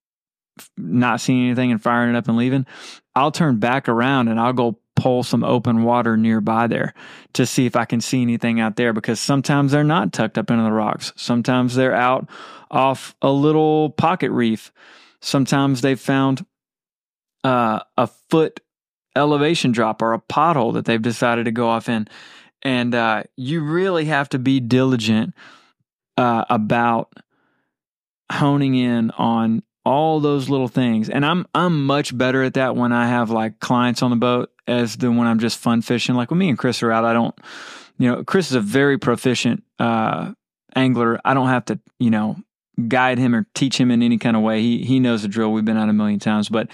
not 0.76 1.20
seeing 1.20 1.46
anything 1.46 1.70
and 1.70 1.82
firing 1.82 2.14
it 2.14 2.18
up 2.18 2.28
and 2.28 2.36
leaving, 2.36 2.66
I'll 3.14 3.30
turn 3.30 3.58
back 3.58 3.88
around 3.88 4.28
and 4.28 4.40
I'll 4.40 4.52
go 4.52 4.78
pull 4.98 5.22
some 5.22 5.44
open 5.44 5.84
water 5.84 6.16
nearby 6.16 6.66
there 6.66 6.92
to 7.32 7.46
see 7.46 7.66
if 7.66 7.76
I 7.76 7.84
can 7.84 8.00
see 8.00 8.20
anything 8.20 8.58
out 8.58 8.74
there 8.74 8.92
because 8.92 9.20
sometimes 9.20 9.70
they're 9.70 9.84
not 9.84 10.12
tucked 10.12 10.36
up 10.36 10.50
into 10.50 10.64
the 10.64 10.72
rocks. 10.72 11.12
Sometimes 11.14 11.76
they're 11.76 11.94
out 11.94 12.28
off 12.70 13.14
a 13.22 13.30
little 13.30 13.90
pocket 13.90 14.32
reef. 14.32 14.72
Sometimes 15.20 15.80
they've 15.80 16.00
found 16.00 16.44
uh, 17.44 17.80
a 17.96 18.08
foot 18.28 18.60
elevation 19.14 19.70
drop 19.70 20.02
or 20.02 20.14
a 20.14 20.20
pothole 20.20 20.74
that 20.74 20.84
they've 20.84 21.00
decided 21.00 21.44
to 21.44 21.52
go 21.52 21.68
off 21.68 21.88
in. 21.88 22.08
And 22.62 22.92
uh, 22.92 23.22
you 23.36 23.62
really 23.62 24.06
have 24.06 24.28
to 24.30 24.38
be 24.40 24.58
diligent 24.58 25.32
uh, 26.16 26.44
about 26.50 27.12
honing 28.32 28.74
in 28.74 29.12
on 29.12 29.62
all 29.88 30.20
those 30.20 30.50
little 30.50 30.68
things. 30.68 31.08
And 31.08 31.24
I'm 31.24 31.46
I'm 31.54 31.86
much 31.86 32.16
better 32.16 32.42
at 32.42 32.54
that 32.54 32.76
when 32.76 32.92
I 32.92 33.08
have 33.08 33.30
like 33.30 33.58
clients 33.58 34.02
on 34.02 34.10
the 34.10 34.16
boat 34.16 34.52
as 34.66 34.98
than 34.98 35.16
when 35.16 35.26
I'm 35.26 35.38
just 35.38 35.58
fun 35.58 35.80
fishing. 35.80 36.14
Like 36.14 36.30
when 36.30 36.38
me 36.38 36.50
and 36.50 36.58
Chris 36.58 36.82
are 36.82 36.92
out, 36.92 37.06
I 37.06 37.14
don't 37.14 37.34
you 37.98 38.10
know, 38.10 38.22
Chris 38.22 38.50
is 38.50 38.54
a 38.54 38.60
very 38.60 38.98
proficient 38.98 39.64
uh 39.78 40.32
angler. 40.76 41.18
I 41.24 41.32
don't 41.32 41.48
have 41.48 41.64
to, 41.66 41.80
you 41.98 42.10
know, 42.10 42.36
guide 42.86 43.16
him 43.16 43.34
or 43.34 43.46
teach 43.54 43.80
him 43.80 43.90
in 43.90 44.02
any 44.02 44.18
kind 44.18 44.36
of 44.36 44.42
way. 44.42 44.60
He 44.60 44.84
he 44.84 45.00
knows 45.00 45.22
the 45.22 45.28
drill. 45.28 45.52
We've 45.52 45.64
been 45.64 45.78
out 45.78 45.88
a 45.88 45.94
million 45.94 46.20
times, 46.20 46.50
but 46.50 46.68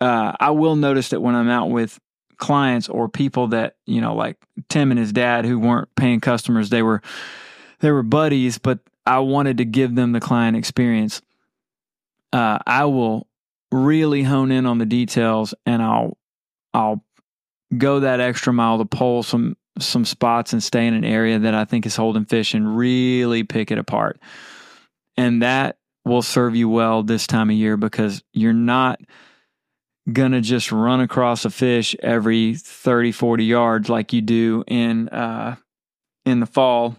uh, 0.00 0.32
I 0.40 0.52
will 0.52 0.74
notice 0.74 1.10
that 1.10 1.20
when 1.20 1.34
I'm 1.34 1.50
out 1.50 1.68
with 1.68 2.00
clients 2.38 2.88
or 2.88 3.10
people 3.10 3.48
that 3.48 3.76
you 3.84 4.00
know, 4.00 4.14
like 4.14 4.38
Tim 4.70 4.90
and 4.90 4.98
his 4.98 5.12
dad, 5.12 5.44
who 5.44 5.58
weren't 5.58 5.94
paying 5.96 6.20
customers, 6.20 6.70
they 6.70 6.82
were 6.82 7.02
they 7.80 7.90
were 7.90 8.02
buddies, 8.02 8.56
but 8.56 8.78
I 9.04 9.18
wanted 9.18 9.58
to 9.58 9.66
give 9.66 9.96
them 9.96 10.12
the 10.12 10.20
client 10.20 10.56
experience. 10.56 11.20
Uh, 12.32 12.58
I 12.66 12.86
will 12.86 13.26
really 13.70 14.22
hone 14.22 14.50
in 14.50 14.66
on 14.66 14.78
the 14.78 14.86
details, 14.86 15.54
and 15.66 15.82
I'll 15.82 16.16
I'll 16.72 17.04
go 17.76 18.00
that 18.00 18.20
extra 18.20 18.52
mile 18.52 18.78
to 18.78 18.84
pull 18.84 19.22
some 19.22 19.56
some 19.78 20.04
spots 20.04 20.52
and 20.52 20.62
stay 20.62 20.86
in 20.86 20.94
an 20.94 21.04
area 21.04 21.38
that 21.38 21.54
I 21.54 21.64
think 21.64 21.86
is 21.86 21.96
holding 21.96 22.24
fish 22.24 22.54
and 22.54 22.76
really 22.76 23.42
pick 23.42 23.70
it 23.70 23.78
apart. 23.78 24.20
And 25.16 25.42
that 25.42 25.76
will 26.04 26.22
serve 26.22 26.56
you 26.56 26.68
well 26.68 27.02
this 27.02 27.26
time 27.26 27.50
of 27.50 27.56
year 27.56 27.76
because 27.76 28.22
you're 28.32 28.52
not 28.52 29.00
going 30.12 30.32
to 30.32 30.40
just 30.40 30.72
run 30.72 31.00
across 31.00 31.44
a 31.44 31.50
fish 31.50 31.94
every 32.02 32.54
30 32.56 33.12
40 33.12 33.44
yards 33.44 33.88
like 33.88 34.12
you 34.12 34.20
do 34.20 34.64
in 34.66 35.08
uh 35.10 35.54
in 36.24 36.40
the 36.40 36.46
fall 36.46 36.96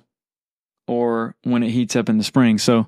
or 0.88 1.36
when 1.44 1.64
it 1.64 1.72
heats 1.72 1.98
up 1.98 2.08
in 2.08 2.18
the 2.18 2.24
spring 2.24 2.58
so 2.58 2.88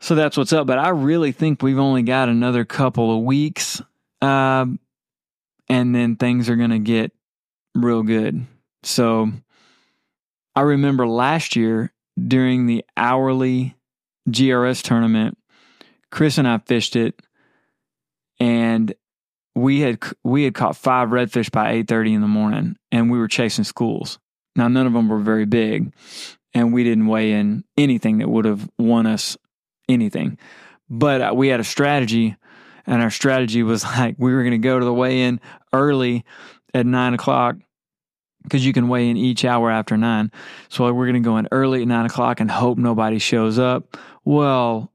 so 0.00 0.14
that's 0.14 0.36
what's 0.36 0.52
up 0.52 0.66
but 0.66 0.78
i 0.78 0.88
really 0.88 1.32
think 1.32 1.62
we've 1.62 1.78
only 1.78 2.02
got 2.02 2.28
another 2.28 2.64
couple 2.64 3.16
of 3.16 3.24
weeks 3.24 3.82
uh, 4.20 4.66
and 5.68 5.94
then 5.94 6.16
things 6.16 6.48
are 6.48 6.56
going 6.56 6.70
to 6.70 6.78
get 6.78 7.12
real 7.74 8.02
good 8.02 8.44
so 8.82 9.30
i 10.54 10.60
remember 10.60 11.06
last 11.06 11.56
year 11.56 11.92
during 12.26 12.66
the 12.66 12.84
hourly 12.96 13.76
grs 14.28 14.82
tournament 14.82 15.38
chris 16.10 16.38
and 16.38 16.48
i 16.48 16.58
fished 16.58 16.96
it 16.96 17.20
and 18.40 18.94
we 19.58 19.80
had 19.80 19.98
we 20.24 20.44
had 20.44 20.54
caught 20.54 20.76
five 20.76 21.08
redfish 21.08 21.50
by 21.50 21.72
eight 21.72 21.88
thirty 21.88 22.14
in 22.14 22.20
the 22.20 22.28
morning, 22.28 22.76
and 22.92 23.10
we 23.10 23.18
were 23.18 23.28
chasing 23.28 23.64
schools. 23.64 24.18
Now 24.56 24.68
none 24.68 24.86
of 24.86 24.92
them 24.92 25.08
were 25.08 25.18
very 25.18 25.46
big, 25.46 25.92
and 26.54 26.72
we 26.72 26.84
didn't 26.84 27.06
weigh 27.06 27.32
in 27.32 27.64
anything 27.76 28.18
that 28.18 28.28
would 28.28 28.44
have 28.44 28.68
won 28.78 29.06
us 29.06 29.36
anything. 29.88 30.38
But 30.90 31.20
uh, 31.20 31.32
we 31.34 31.48
had 31.48 31.60
a 31.60 31.64
strategy, 31.64 32.36
and 32.86 33.02
our 33.02 33.10
strategy 33.10 33.62
was 33.62 33.84
like 33.98 34.16
we 34.18 34.32
were 34.32 34.42
going 34.42 34.52
to 34.52 34.58
go 34.58 34.78
to 34.78 34.84
the 34.84 34.94
weigh 34.94 35.22
in 35.22 35.40
early 35.72 36.24
at 36.74 36.86
nine 36.86 37.14
o'clock 37.14 37.56
because 38.42 38.64
you 38.64 38.72
can 38.72 38.88
weigh 38.88 39.08
in 39.08 39.16
each 39.16 39.44
hour 39.44 39.70
after 39.70 39.96
nine. 39.96 40.30
So 40.68 40.90
we're 40.92 41.06
going 41.06 41.22
to 41.22 41.28
go 41.28 41.36
in 41.36 41.48
early 41.52 41.82
at 41.82 41.88
nine 41.88 42.06
o'clock 42.06 42.40
and 42.40 42.50
hope 42.50 42.78
nobody 42.78 43.18
shows 43.18 43.58
up. 43.58 43.96
Well, 44.24 44.92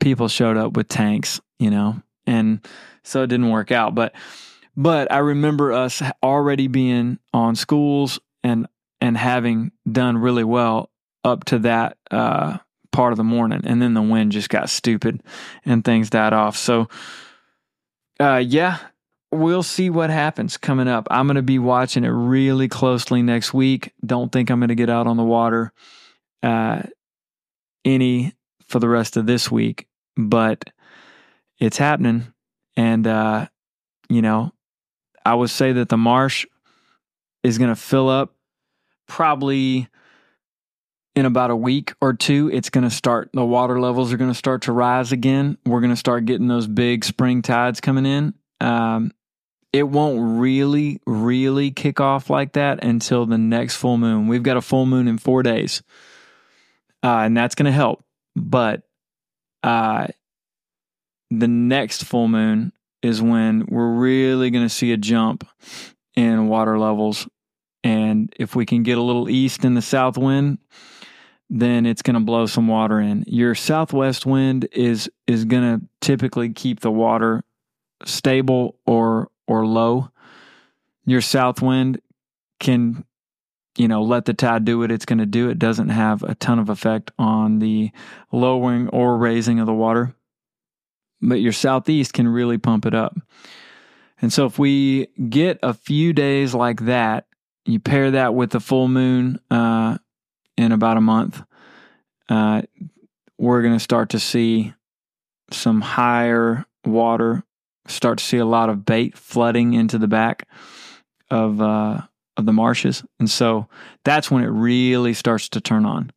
people 0.00 0.28
showed 0.28 0.56
up 0.56 0.76
with 0.76 0.88
tanks, 0.88 1.40
you 1.58 1.70
know, 1.70 2.02
and 2.26 2.66
so 3.04 3.22
it 3.22 3.28
didn't 3.28 3.50
work 3.50 3.70
out. 3.70 3.94
But 3.94 4.14
but 4.76 5.12
I 5.12 5.18
remember 5.18 5.72
us 5.72 6.02
already 6.22 6.66
being 6.66 7.18
on 7.32 7.54
schools 7.54 8.18
and 8.42 8.66
and 9.00 9.16
having 9.16 9.72
done 9.90 10.18
really 10.18 10.44
well 10.44 10.90
up 11.24 11.44
to 11.44 11.58
that 11.60 11.96
uh, 12.10 12.58
part 13.00 13.14
of 13.14 13.16
the 13.16 13.24
morning, 13.24 13.62
and 13.64 13.80
then 13.80 13.94
the 13.94 14.02
wind 14.02 14.30
just 14.30 14.50
got 14.50 14.68
stupid 14.68 15.22
and 15.64 15.82
things 15.82 16.10
died 16.10 16.34
off. 16.34 16.54
So 16.54 16.86
uh, 18.20 18.42
yeah, 18.46 18.76
we'll 19.32 19.62
see 19.62 19.88
what 19.88 20.10
happens 20.10 20.58
coming 20.58 20.86
up. 20.86 21.08
I'm 21.10 21.26
going 21.26 21.36
to 21.36 21.42
be 21.42 21.58
watching 21.58 22.04
it 22.04 22.10
really 22.10 22.68
closely 22.68 23.22
next 23.22 23.54
week. 23.54 23.94
Don't 24.04 24.30
think 24.30 24.50
I'm 24.50 24.60
going 24.60 24.68
to 24.68 24.74
get 24.74 24.90
out 24.90 25.06
on 25.06 25.16
the 25.16 25.24
water 25.24 25.72
uh, 26.42 26.82
any 27.86 28.34
for 28.68 28.80
the 28.80 28.88
rest 28.88 29.16
of 29.16 29.24
this 29.24 29.50
week, 29.50 29.88
but 30.14 30.68
it's 31.58 31.78
happening. 31.78 32.34
And, 32.76 33.06
uh, 33.06 33.46
you 34.10 34.20
know, 34.20 34.52
I 35.24 35.36
would 35.36 35.48
say 35.48 35.72
that 35.72 35.88
the 35.88 35.96
marsh 35.96 36.44
is 37.42 37.56
going 37.56 37.70
to 37.70 37.80
fill 37.80 38.10
up 38.10 38.34
probably 39.08 39.88
in 41.14 41.26
about 41.26 41.50
a 41.50 41.56
week 41.56 41.94
or 42.00 42.12
two. 42.12 42.50
It's 42.52 42.70
going 42.70 42.84
to 42.84 42.94
start, 42.94 43.30
the 43.32 43.44
water 43.44 43.80
levels 43.80 44.12
are 44.12 44.16
going 44.16 44.30
to 44.30 44.38
start 44.38 44.62
to 44.62 44.72
rise 44.72 45.12
again. 45.12 45.58
We're 45.66 45.80
going 45.80 45.90
to 45.90 45.96
start 45.96 46.24
getting 46.24 46.48
those 46.48 46.66
big 46.66 47.04
spring 47.04 47.42
tides 47.42 47.80
coming 47.80 48.06
in. 48.06 48.34
Um, 48.60 49.12
it 49.72 49.84
won't 49.84 50.40
really, 50.40 51.00
really 51.06 51.70
kick 51.70 52.00
off 52.00 52.28
like 52.28 52.52
that 52.52 52.82
until 52.82 53.26
the 53.26 53.38
next 53.38 53.76
full 53.76 53.96
moon. 53.96 54.26
We've 54.26 54.42
got 54.42 54.56
a 54.56 54.62
full 54.62 54.86
moon 54.86 55.06
in 55.06 55.18
four 55.18 55.42
days, 55.42 55.82
uh, 57.02 57.20
and 57.20 57.36
that's 57.36 57.54
going 57.54 57.66
to 57.66 57.72
help. 57.72 58.04
But 58.34 58.82
uh, 59.62 60.08
the 61.30 61.48
next 61.48 62.04
full 62.04 62.26
moon 62.26 62.72
is 63.02 63.22
when 63.22 63.66
we're 63.66 63.94
really 63.94 64.50
going 64.50 64.64
to 64.64 64.74
see 64.74 64.92
a 64.92 64.96
jump 64.96 65.46
in 66.16 66.48
water 66.48 66.78
levels. 66.78 67.28
And 67.82 68.32
if 68.38 68.54
we 68.54 68.66
can 68.66 68.82
get 68.82 68.98
a 68.98 69.02
little 69.02 69.28
east 69.30 69.64
in 69.64 69.74
the 69.74 69.82
south 69.82 70.18
wind, 70.18 70.58
then 71.50 71.84
it's 71.84 72.02
going 72.02 72.14
to 72.14 72.20
blow 72.20 72.46
some 72.46 72.68
water 72.68 73.00
in. 73.00 73.24
Your 73.26 73.54
southwest 73.54 74.24
wind 74.24 74.68
is 74.72 75.10
is 75.26 75.44
going 75.44 75.62
to 75.62 75.86
typically 76.00 76.50
keep 76.52 76.80
the 76.80 76.90
water 76.90 77.44
stable 78.04 78.78
or 78.86 79.30
or 79.46 79.66
low. 79.66 80.10
Your 81.04 81.20
south 81.20 81.60
wind 81.60 82.00
can 82.60 83.04
you 83.76 83.88
know 83.88 84.02
let 84.02 84.24
the 84.24 84.34
tide 84.34 84.64
do 84.64 84.78
what 84.78 84.92
it's 84.92 85.04
going 85.04 85.18
to 85.18 85.26
do. 85.26 85.50
It 85.50 85.58
doesn't 85.58 85.88
have 85.88 86.22
a 86.22 86.34
ton 86.36 86.58
of 86.58 86.68
effect 86.68 87.10
on 87.18 87.58
the 87.58 87.90
lowering 88.32 88.88
or 88.88 89.18
raising 89.18 89.58
of 89.60 89.66
the 89.66 89.74
water 89.74 90.14
but 91.22 91.40
your 91.40 91.52
southeast 91.52 92.12
can 92.12 92.28
really 92.28 92.58
pump 92.58 92.86
it 92.86 92.94
up. 92.94 93.16
And 94.22 94.32
so 94.32 94.46
if 94.46 94.58
we 94.58 95.08
get 95.28 95.58
a 95.62 95.74
few 95.74 96.12
days 96.12 96.54
like 96.54 96.84
that, 96.86 97.26
you 97.64 97.78
pair 97.78 98.10
that 98.12 98.34
with 98.34 98.50
the 98.50 98.60
full 98.60 98.88
moon 98.88 99.40
uh, 99.50 99.98
in 100.60 100.72
about 100.72 100.98
a 100.98 101.00
month, 101.00 101.42
uh, 102.28 102.62
we're 103.38 103.62
going 103.62 103.74
to 103.74 103.80
start 103.80 104.10
to 104.10 104.20
see 104.20 104.74
some 105.50 105.80
higher 105.80 106.66
water, 106.84 107.42
start 107.86 108.18
to 108.18 108.24
see 108.24 108.36
a 108.36 108.44
lot 108.44 108.68
of 108.68 108.84
bait 108.84 109.16
flooding 109.16 109.72
into 109.72 109.98
the 109.98 110.06
back 110.06 110.46
of 111.30 111.60
uh, 111.60 112.02
of 112.36 112.46
the 112.46 112.52
marshes, 112.52 113.02
and 113.18 113.30
so 113.30 113.68
that's 114.04 114.30
when 114.30 114.44
it 114.44 114.48
really 114.48 115.14
starts 115.14 115.48
to 115.48 115.60
turn 115.60 115.86
on. 115.86 116.12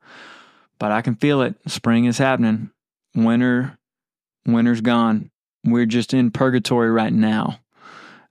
But 0.78 0.92
I 0.92 1.02
can 1.02 1.16
feel 1.16 1.42
it. 1.42 1.56
Spring 1.68 2.06
is 2.06 2.18
happening. 2.18 2.70
Winter 3.16 3.78
Winter's 4.46 4.82
gone. 4.82 5.32
We're 5.64 5.86
just 5.86 6.14
in 6.14 6.32
purgatory 6.32 6.92
right 6.92 7.14
now. 7.14 7.60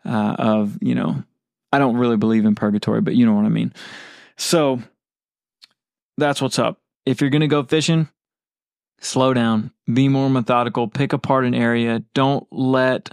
Uh, 0.04 0.36
of 0.38 0.78
you 0.82 0.94
know, 0.94 1.22
I 1.72 1.78
don't 1.78 1.96
really 1.96 2.18
believe 2.18 2.44
in 2.44 2.54
purgatory, 2.54 3.00
but 3.00 3.14
you 3.14 3.24
know 3.24 3.32
what 3.32 3.46
I 3.46 3.50
mean. 3.50 3.72
So 4.36 4.82
that's 6.18 6.40
what's 6.42 6.58
up. 6.58 6.78
If 7.04 7.20
you're 7.20 7.30
gonna 7.30 7.48
go 7.48 7.62
fishing, 7.62 8.08
slow 9.00 9.34
down, 9.34 9.72
be 9.92 10.08
more 10.08 10.30
methodical, 10.30 10.88
pick 10.88 11.12
apart 11.12 11.44
an 11.44 11.54
area. 11.54 12.02
Don't 12.14 12.46
let 12.50 13.10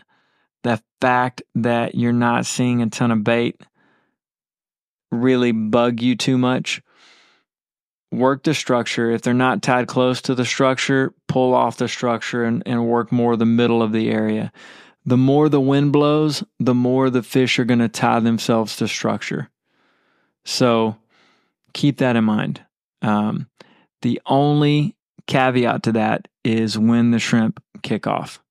the 0.64 0.82
fact 1.02 1.42
that 1.56 1.96
you're 1.96 2.14
not 2.14 2.46
seeing 2.46 2.82
a 2.82 2.90
ton 2.90 3.12
of 3.12 3.24
bait 3.24 3.62
really 5.12 5.52
bug 5.52 6.02
you 6.02 6.16
too 6.16 6.38
much 6.38 6.82
work 8.12 8.44
the 8.44 8.54
structure. 8.54 9.12
If 9.12 9.22
they're 9.22 9.34
not 9.34 9.62
tied 9.62 9.88
close 9.88 10.22
to 10.24 10.36
the 10.36 10.46
structure, 10.46 11.14
pull 11.28 11.54
off 11.54 11.78
the 11.78 11.88
structure 11.88 12.44
and, 12.44 12.64
and 12.66 12.88
work 12.88 13.12
more 13.12 13.36
the 13.36 13.46
middle 13.46 13.82
of 13.82 13.92
the 13.92 14.10
area. 14.10 14.52
The 15.06 15.18
more 15.18 15.50
the 15.50 15.62
wind 15.62 15.94
blows, 15.94 16.44
the 16.60 16.74
more 16.74 17.10
the 17.10 17.24
fish 17.24 17.58
are 17.60 17.66
going 17.66 17.80
to 17.80 17.90
tie 17.90 18.20
themselves 18.20 18.76
to 18.78 18.88
structure. 18.88 19.50
So 20.46 20.98
keep 21.74 21.98
that 21.98 22.16
in 22.16 22.24
mind. 22.24 22.64
Um, 23.02 23.48
the 24.02 24.22
only 24.26 24.96
caveat 25.28 25.84
to 25.84 25.92
that 25.94 26.28
is 26.44 26.78
when 26.78 27.12
the 27.12 27.20
shrimp 27.20 27.62
kick 27.82 28.08
off. 28.08 28.42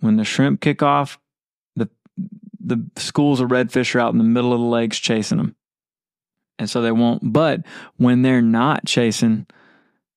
When 0.00 0.16
the 0.16 0.24
shrimp 0.24 0.60
kick 0.60 0.82
off, 0.82 1.18
the 1.76 1.88
the 2.58 2.84
schools 2.96 3.40
of 3.40 3.50
redfish 3.50 3.94
are 3.94 4.00
out 4.00 4.12
in 4.12 4.18
the 4.18 4.24
middle 4.24 4.52
of 4.52 4.60
the 4.60 4.66
lakes 4.66 4.98
chasing 4.98 5.38
them 5.38 5.56
and 6.62 6.70
so 6.70 6.80
they 6.80 6.92
won't. 6.92 7.32
But 7.32 7.62
when 7.96 8.22
they're 8.22 8.40
not 8.40 8.86
chasing 8.86 9.46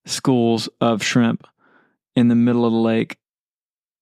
schools 0.06 0.70
of 0.80 1.04
shrimp 1.04 1.48
in 2.16 2.28
the 2.28 2.36
middle 2.36 2.66
of 2.66 2.72
the 2.72 2.80
lake, 2.80 3.18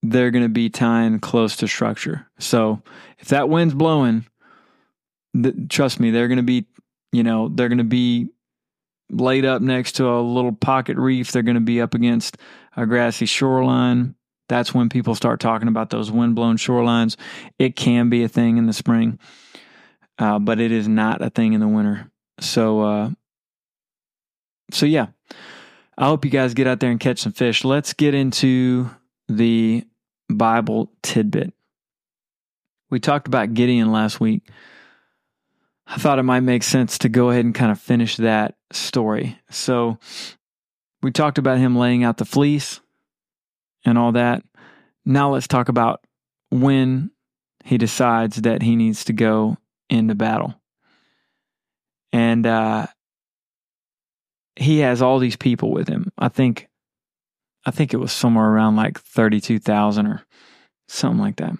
they're 0.01 0.31
going 0.31 0.43
to 0.43 0.49
be 0.49 0.69
tying 0.69 1.19
close 1.19 1.55
to 1.57 1.67
structure. 1.67 2.27
So 2.39 2.81
if 3.19 3.29
that 3.29 3.47
wind's 3.47 3.73
blowing, 3.73 4.25
th- 5.41 5.55
trust 5.69 5.99
me, 5.99 6.11
they're 6.11 6.27
going 6.27 6.37
to 6.37 6.43
be, 6.43 6.65
you 7.13 7.23
know, 7.23 7.47
they're 7.47 7.69
going 7.69 7.77
to 7.77 7.85
be 7.85 8.29
laid 9.13 9.45
up 9.45 9.61
next 9.61 9.93
to 9.93 10.09
a 10.09 10.21
little 10.21 10.51
pocket 10.51 10.97
reef. 10.97 11.31
They're 11.31 11.43
going 11.43 11.55
to 11.55 11.61
be 11.61 11.81
up 11.81 11.93
against 11.93 12.37
a 12.75 12.85
grassy 12.85 13.25
shoreline. 13.25 14.15
That's 14.49 14.73
when 14.73 14.89
people 14.89 15.15
start 15.15 15.39
talking 15.39 15.67
about 15.67 15.89
those 15.89 16.11
windblown 16.11 16.57
shorelines. 16.57 17.15
It 17.57 17.75
can 17.75 18.09
be 18.09 18.23
a 18.23 18.27
thing 18.27 18.57
in 18.57 18.65
the 18.65 18.73
spring, 18.73 19.19
uh, 20.19 20.39
but 20.39 20.59
it 20.59 20.71
is 20.71 20.87
not 20.87 21.21
a 21.21 21.29
thing 21.29 21.53
in 21.53 21.59
the 21.59 21.67
winter. 21.67 22.11
So, 22.39 22.81
uh, 22.81 23.09
so 24.71 24.85
yeah, 24.85 25.07
I 25.97 26.05
hope 26.05 26.25
you 26.25 26.31
guys 26.31 26.53
get 26.53 26.67
out 26.67 26.79
there 26.79 26.91
and 26.91 26.99
catch 26.99 27.19
some 27.19 27.31
fish. 27.31 27.63
Let's 27.63 27.93
get 27.93 28.13
into 28.13 28.89
the 29.27 29.85
Bible 30.29 30.91
tidbit. 31.03 31.53
We 32.89 32.99
talked 32.99 33.27
about 33.27 33.53
Gideon 33.53 33.91
last 33.91 34.19
week. 34.19 34.43
I 35.93 35.97
thought 35.97 36.17
it 36.17 36.23
might 36.23 36.39
make 36.39 36.63
sense 36.63 36.97
to 36.99 37.09
go 37.09 37.29
ahead 37.29 37.45
and 37.45 37.53
kind 37.53 37.71
of 37.71 37.79
finish 37.79 38.17
that 38.17 38.55
story. 38.71 39.37
So, 39.51 39.99
we 41.03 41.11
talked 41.11 41.37
about 41.37 41.59
him 41.59 41.75
laying 41.75 42.03
out 42.03 42.17
the 42.17 42.25
fleece 42.25 42.79
and 43.85 43.95
all 43.97 44.13
that. 44.13 44.41
Now, 45.05 45.33
let's 45.33 45.47
talk 45.47 45.69
about 45.69 46.03
when 46.49 47.11
he 47.63 47.77
decides 47.77 48.37
that 48.37 48.63
he 48.63 48.75
needs 48.75 49.05
to 49.05 49.13
go 49.13 49.57
into 49.87 50.15
battle. 50.15 50.55
And 52.11 52.47
uh, 52.47 52.87
he 54.55 54.79
has 54.79 55.01
all 55.01 55.19
these 55.19 55.35
people 55.35 55.71
with 55.71 55.87
him. 55.87 56.11
I 56.17 56.29
think 56.29 56.69
I 57.65 57.71
think 57.71 57.93
it 57.93 57.97
was 57.97 58.11
somewhere 58.11 58.49
around 58.49 58.75
like 58.77 58.99
32,000 58.99 60.07
or 60.07 60.25
something 60.87 61.21
like 61.21 61.37
that. 61.37 61.53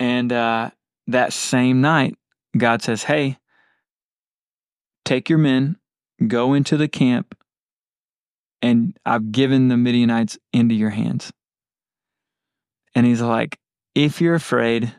And 0.00 0.32
uh, 0.32 0.70
that 1.06 1.32
same 1.32 1.80
night, 1.80 2.16
God 2.56 2.82
says, 2.82 3.04
Hey, 3.04 3.38
take 5.04 5.28
your 5.28 5.38
men, 5.38 5.76
go 6.26 6.54
into 6.54 6.76
the 6.76 6.88
camp, 6.88 7.36
and 8.62 8.96
I've 9.04 9.32
given 9.32 9.68
the 9.68 9.76
Midianites 9.76 10.38
into 10.52 10.74
your 10.74 10.90
hands. 10.90 11.32
And 12.94 13.06
he's 13.06 13.22
like, 13.22 13.58
If 13.94 14.20
you're 14.20 14.34
afraid, 14.34 14.92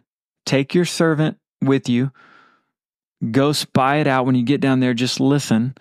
take 0.45 0.73
your 0.73 0.85
servant 0.85 1.37
with 1.61 1.87
you, 1.89 2.11
go 3.31 3.51
spy 3.51 3.97
it 3.97 4.07
out 4.07 4.25
when 4.25 4.35
you 4.35 4.43
get 4.43 4.61
down 4.61 4.79
there, 4.79 4.93
just 4.93 5.19
listen, 5.19 5.75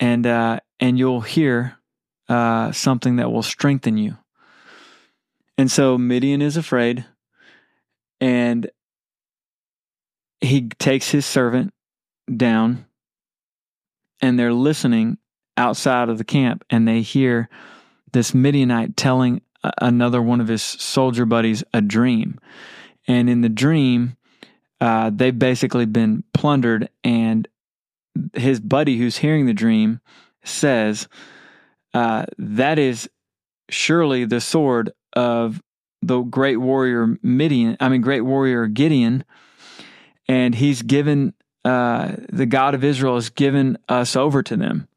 and, 0.00 0.26
uh, 0.26 0.60
and 0.80 0.98
you'll 0.98 1.20
hear 1.20 1.76
uh, 2.28 2.72
something 2.72 3.16
that 3.16 3.30
will 3.30 3.42
strengthen 3.42 3.96
you. 3.96 4.16
And 5.56 5.70
so 5.70 5.98
Midian 5.98 6.40
is 6.42 6.56
afraid, 6.56 7.04
and 8.20 8.70
he 10.40 10.68
takes 10.78 11.10
his 11.10 11.26
servant 11.26 11.72
down, 12.34 12.86
and 14.20 14.38
they're 14.38 14.52
listening 14.52 15.18
outside 15.56 16.08
of 16.08 16.18
the 16.18 16.24
camp, 16.24 16.64
and 16.70 16.86
they 16.86 17.00
hear 17.00 17.48
this 18.12 18.34
Midianite 18.34 18.96
telling 18.96 19.42
another 19.80 20.22
one 20.22 20.40
of 20.40 20.48
his 20.48 20.62
soldier 20.62 21.26
buddies 21.26 21.64
a 21.74 21.80
dream. 21.80 22.38
And 23.06 23.28
in 23.28 23.40
the 23.40 23.48
dream, 23.48 24.16
uh, 24.80 25.10
they've 25.12 25.38
basically 25.38 25.86
been 25.86 26.24
plundered, 26.32 26.88
and 27.02 27.48
his 28.34 28.60
buddy 28.60 28.98
who's 28.98 29.18
hearing 29.18 29.46
the 29.46 29.54
dream 29.54 30.00
says, 30.44 31.08
uh, 31.94 32.26
that 32.38 32.78
is 32.78 33.08
surely 33.68 34.24
the 34.24 34.40
sword 34.40 34.92
of 35.14 35.62
the 36.02 36.20
great 36.20 36.58
warrior 36.58 37.18
Midian, 37.22 37.76
I 37.80 37.88
mean, 37.88 38.00
great 38.00 38.20
warrior 38.20 38.66
Gideon. 38.66 39.24
And 40.28 40.54
he's 40.54 40.82
given, 40.82 41.34
uh, 41.64 42.16
the 42.30 42.46
God 42.46 42.74
of 42.74 42.84
Israel 42.84 43.16
has 43.16 43.30
given 43.30 43.78
us 43.88 44.16
over 44.16 44.42
to 44.42 44.56
them. 44.56 44.88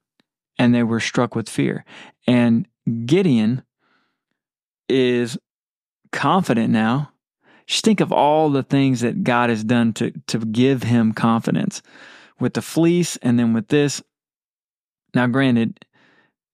And 0.58 0.76
they 0.76 0.84
were 0.84 1.00
struck 1.00 1.36
with 1.36 1.50
fear. 1.50 1.86
And 2.28 2.68
Gideon 3.06 3.64
is 4.88 5.38
confident 6.12 6.72
now. 6.72 7.12
Just 7.66 7.86
think 7.86 8.00
of 8.00 8.12
all 8.12 8.50
the 8.50 8.64
things 8.64 9.02
that 9.02 9.24
God 9.24 9.50
has 9.50 9.64
done 9.64 9.94
to, 9.94 10.12
to 10.28 10.40
give 10.40 10.84
him 10.84 11.14
confidence 11.14 11.82
with 12.40 12.54
the 12.54 12.62
fleece 12.62 13.18
and 13.18 13.40
then 13.40 13.54
with 13.54 13.70
this. 13.70 14.04
Now, 15.14 15.28
granted, 15.28 15.86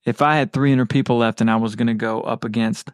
if 0.06 0.22
I 0.22 0.38
had 0.38 0.54
300 0.54 0.90
people 0.90 1.18
left 1.18 1.42
and 1.42 1.50
I 1.50 1.56
was 1.56 1.76
going 1.76 1.88
to 1.88 1.94
go 1.94 2.22
up 2.22 2.46
against, 2.46 2.92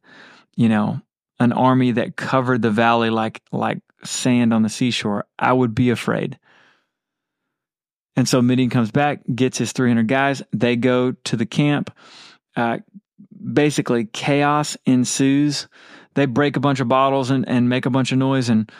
you 0.55 0.69
know, 0.69 1.01
an 1.39 1.51
army 1.51 1.91
that 1.91 2.15
covered 2.15 2.61
the 2.61 2.71
valley 2.71 3.09
like 3.09 3.41
like 3.51 3.79
sand 4.03 4.53
on 4.53 4.63
the 4.63 4.69
seashore, 4.69 5.25
I 5.37 5.51
would 5.51 5.75
be 5.75 5.89
afraid. 5.89 6.39
And 8.15 8.27
so 8.27 8.41
Midian 8.41 8.69
comes 8.69 8.91
back, 8.91 9.21
gets 9.33 9.57
his 9.57 9.71
300 9.71 10.07
guys. 10.07 10.41
They 10.51 10.75
go 10.75 11.13
to 11.13 11.35
the 11.35 11.45
camp. 11.45 11.95
Uh, 12.55 12.79
basically, 13.53 14.05
chaos 14.05 14.77
ensues. 14.85 15.67
They 16.13 16.27
break 16.27 16.55
a 16.55 16.59
bunch 16.59 16.79
of 16.79 16.87
bottles 16.87 17.31
and, 17.31 17.47
and 17.47 17.69
make 17.69 17.85
a 17.85 17.89
bunch 17.89 18.11
of 18.11 18.19
noise, 18.19 18.49
and 18.49 18.71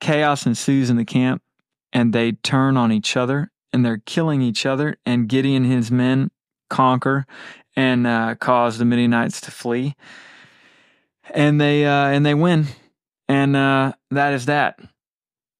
chaos 0.00 0.46
ensues 0.46 0.90
in 0.90 0.96
the 0.96 1.04
camp. 1.04 1.42
And 1.92 2.12
they 2.12 2.32
turn 2.32 2.76
on 2.76 2.90
each 2.90 3.16
other 3.16 3.52
and 3.72 3.84
they're 3.84 4.02
killing 4.04 4.42
each 4.42 4.66
other. 4.66 4.96
And 5.06 5.28
Gideon 5.28 5.64
and 5.64 5.72
his 5.72 5.90
men 5.90 6.30
conquer 6.68 7.26
and 7.76 8.06
uh, 8.06 8.34
cause 8.36 8.78
the 8.78 8.84
Midianites 8.84 9.40
to 9.42 9.50
flee. 9.50 9.94
And 11.30 11.60
they 11.60 11.84
uh, 11.84 12.06
and 12.06 12.24
they 12.24 12.34
win, 12.34 12.66
and 13.28 13.56
uh, 13.56 13.92
that 14.12 14.32
is 14.32 14.46
that. 14.46 14.78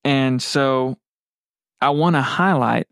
And 0.04 0.40
so, 0.40 0.96
I 1.80 1.90
want 1.90 2.16
to 2.16 2.22
highlight 2.22 2.86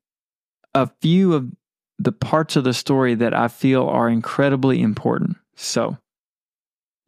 a 0.74 0.90
few 1.00 1.34
of 1.34 1.50
the 1.98 2.12
parts 2.12 2.56
of 2.56 2.64
the 2.64 2.74
story 2.74 3.14
that 3.14 3.34
I 3.34 3.48
feel 3.48 3.86
are 3.86 4.08
incredibly 4.08 4.82
important. 4.82 5.36
So, 5.56 5.96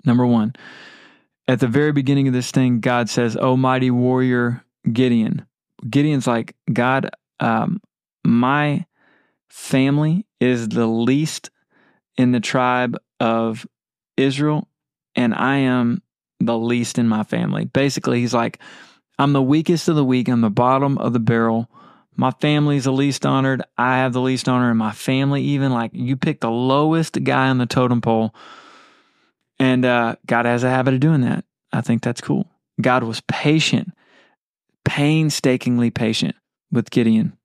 number 0.04 0.26
one, 0.26 0.54
at 1.48 1.60
the 1.60 1.66
very 1.66 1.92
beginning 1.92 2.28
of 2.28 2.34
this 2.34 2.50
thing, 2.50 2.80
God 2.80 3.08
says, 3.08 3.36
"Oh, 3.40 3.56
mighty 3.56 3.90
warrior 3.90 4.64
Gideon." 4.90 5.46
Gideon's 5.88 6.26
like, 6.26 6.56
God, 6.72 7.10
um, 7.40 7.80
my 8.24 8.86
family 9.48 10.26
is 10.40 10.68
the 10.68 10.86
least 10.86 11.50
in 12.16 12.32
the 12.32 12.40
tribe 12.40 12.96
of 13.20 13.66
Israel, 14.16 14.68
and 15.14 15.34
I 15.34 15.58
am 15.58 16.02
the 16.40 16.58
least 16.58 16.98
in 16.98 17.08
my 17.08 17.22
family. 17.24 17.64
Basically, 17.64 18.20
he's 18.20 18.34
like, 18.34 18.58
I'm 19.18 19.32
the 19.32 19.42
weakest 19.42 19.88
of 19.88 19.96
the 19.96 20.04
weak. 20.04 20.28
I'm 20.28 20.40
the 20.40 20.50
bottom 20.50 20.98
of 20.98 21.12
the 21.12 21.18
barrel. 21.18 21.70
My 22.16 22.30
family's 22.30 22.84
the 22.84 22.92
least 22.92 23.26
honored. 23.26 23.62
I 23.76 23.98
have 23.98 24.12
the 24.12 24.20
least 24.20 24.48
honor 24.48 24.70
in 24.70 24.76
my 24.76 24.92
family, 24.92 25.42
even. 25.42 25.72
Like, 25.72 25.90
you 25.92 26.16
pick 26.16 26.40
the 26.40 26.50
lowest 26.50 27.22
guy 27.24 27.48
on 27.48 27.58
the 27.58 27.66
totem 27.66 28.00
pole. 28.00 28.34
And 29.58 29.84
uh, 29.84 30.16
God 30.26 30.46
has 30.46 30.64
a 30.64 30.70
habit 30.70 30.94
of 30.94 31.00
doing 31.00 31.22
that. 31.22 31.44
I 31.72 31.80
think 31.80 32.02
that's 32.02 32.20
cool. 32.20 32.46
God 32.80 33.04
was 33.04 33.22
patient, 33.22 33.92
painstakingly 34.84 35.90
patient 35.90 36.36
with 36.70 36.90
Gideon 36.90 37.36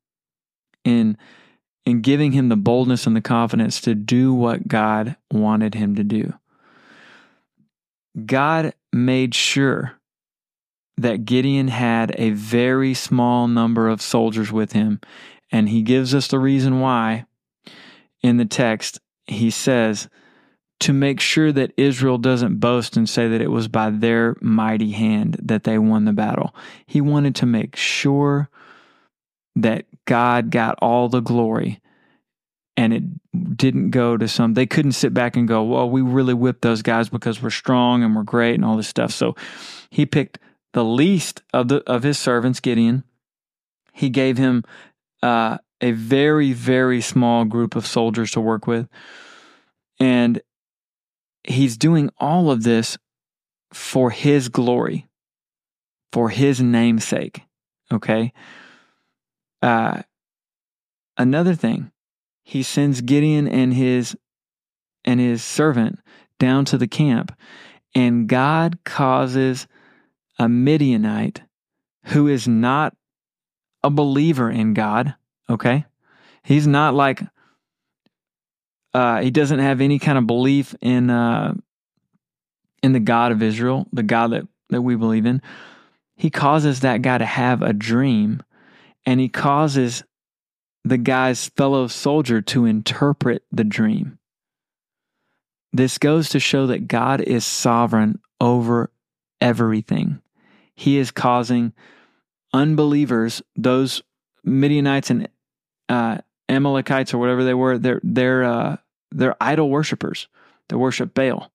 in 0.84 1.18
in 1.86 2.02
giving 2.02 2.32
him 2.32 2.50
the 2.50 2.56
boldness 2.56 3.08
and 3.08 3.16
the 3.16 3.22
confidence 3.22 3.82
to 3.82 3.96
do 3.96 4.34
what 4.34 4.68
God 4.68 5.16
wanted 5.32 5.74
him 5.74 5.96
to 5.96 6.04
do. 6.04 6.34
God 8.26 8.74
made 8.94 9.34
sure 9.34 9.94
that 11.02 11.26
Gideon 11.26 11.68
had 11.68 12.16
a 12.18 12.32
very 12.32 12.94
small 12.94 13.48
number 13.48 13.88
of 13.88 14.02
soldiers 14.02 14.52
with 14.52 14.74
him, 14.74 15.00
and 15.52 15.70
he 15.70 15.82
gives 15.82 16.16
us 16.16 16.28
the 16.28 16.40
reason 16.40 16.80
why 16.80 17.26
in 18.22 18.38
the 18.38 18.46
text. 18.46 19.00
He 19.28 19.50
says, 19.50 20.10
to 20.82 20.94
make 20.94 21.20
sure 21.20 21.52
that 21.52 21.72
Israel 21.78 22.18
doesn't 22.18 22.60
boast 22.60 22.98
and 22.98 23.08
say 23.08 23.28
that 23.28 23.40
it 23.40 23.52
was 23.52 23.68
by 23.68 23.92
their 23.92 24.36
mighty 24.42 24.92
hand 24.92 25.38
that 25.40 25.64
they 25.64 25.78
won 25.78 26.06
the 26.06 26.12
battle. 26.12 26.56
He 26.88 27.00
wanted 27.02 27.36
to 27.36 27.46
make 27.46 27.76
sure 27.76 28.50
that 29.56 29.86
God 30.06 30.50
got 30.50 30.80
all 30.82 31.08
the 31.08 31.20
glory 31.20 31.80
and 32.76 32.94
it 32.94 33.04
didn't 33.58 33.92
go 33.92 34.18
to 34.18 34.28
some 34.28 34.54
they 34.54 34.66
couldn't 34.66 34.94
sit 34.94 35.14
back 35.14 35.36
and 35.36 35.48
go 35.48 35.62
well 35.64 35.90
we 35.90 36.02
really 36.02 36.34
whipped 36.34 36.62
those 36.62 36.82
guys 36.82 37.10
because 37.10 37.42
we're 37.42 37.50
strong 37.50 38.02
and 38.02 38.16
we're 38.16 38.24
great 38.24 38.56
and 38.56 38.64
all 38.64 38.78
this 38.78 38.88
stuff 38.88 39.12
so 39.12 39.36
he 39.90 40.06
picked 40.06 40.40
the 40.74 40.84
least 40.84 41.42
of 41.54 41.68
the 41.68 41.78
of 41.90 42.04
his 42.04 42.18
servants 42.18 42.60
gideon 42.60 43.04
he 43.94 44.10
gave 44.10 44.38
him 44.38 44.64
uh, 45.22 45.58
a 45.82 45.92
very 45.92 46.54
very 46.54 47.02
small 47.02 47.46
group 47.46 47.76
of 47.76 47.86
soldiers 47.86 48.32
to 48.32 48.42
work 48.42 48.68
with. 48.68 48.88
And 50.00 50.42
he's 51.44 51.78
doing 51.78 52.10
all 52.18 52.50
of 52.50 52.64
this 52.64 52.98
for 53.74 54.10
his 54.10 54.50
glory 54.50 55.08
for 56.12 56.30
his 56.30 56.62
namesake 56.62 57.44
okay? 57.92 58.34
Uh, 59.62 60.02
another 61.18 61.54
thing 61.54 61.92
he 62.44 62.64
sends 62.64 63.02
Gideon 63.02 63.48
and 63.48 63.74
his 63.74 64.16
and 65.04 65.20
his 65.20 65.44
servant 65.44 66.00
down 66.40 66.66
to 66.66 66.78
the 66.78 66.88
camp, 66.88 67.36
and 67.96 68.28
God 68.28 68.80
causes 68.84 69.68
a 70.40 70.50
Midianite 70.50 71.42
who 72.06 72.28
is 72.28 72.48
not 72.48 72.96
a 73.84 73.90
believer 73.90 74.50
in 74.50 74.74
God, 74.74 75.16
okay? 75.50 75.86
He's 76.44 76.68
not 76.68 76.94
like 76.94 77.22
uh, 78.94 79.22
he 79.22 79.32
doesn't 79.32 79.60
have 79.60 79.82
any 79.82 80.00
kind 80.00 80.18
of 80.18 80.28
belief 80.28 80.76
in 80.82 81.10
uh, 81.10 81.54
in 82.84 82.94
the 82.94 83.00
God 83.00 83.32
of 83.32 83.44
Israel, 83.44 83.88
the 83.94 84.04
God 84.04 84.32
that, 84.32 84.48
that 84.70 84.82
we 84.82 84.96
believe 84.96 85.26
in. 85.26 85.42
He 86.16 86.30
causes 86.30 86.82
that 86.82 87.02
guy 87.02 87.18
to 87.18 87.26
have 87.26 87.62
a 87.62 87.74
dream, 87.74 88.44
and 89.06 89.20
he 89.20 89.30
causes 89.30 90.04
the 90.84 90.98
guy's 90.98 91.50
fellow 91.50 91.88
soldier 91.88 92.42
to 92.42 92.66
interpret 92.66 93.44
the 93.52 93.64
dream. 93.64 94.18
This 95.72 95.98
goes 95.98 96.30
to 96.30 96.40
show 96.40 96.68
that 96.68 96.88
God 96.88 97.22
is 97.22 97.46
sovereign 97.46 98.20
over 98.40 98.92
everything. 99.42 100.22
He 100.76 100.98
is 100.98 101.12
causing 101.12 101.74
unbelievers, 102.54 103.42
those 103.56 104.02
Midianites 104.44 105.10
and 105.10 105.28
uh, 105.90 106.20
Amalekites 106.48 107.14
or 107.14 107.18
whatever 107.18 107.44
they 107.44 107.54
were, 107.54 107.78
they're 107.78 108.02
they're 108.04 108.44
uh, 108.44 108.78
they're 109.12 109.36
idol 109.42 109.70
worshippers. 109.70 110.28
They 110.70 110.76
worship 110.76 111.14
Baal. 111.14 111.52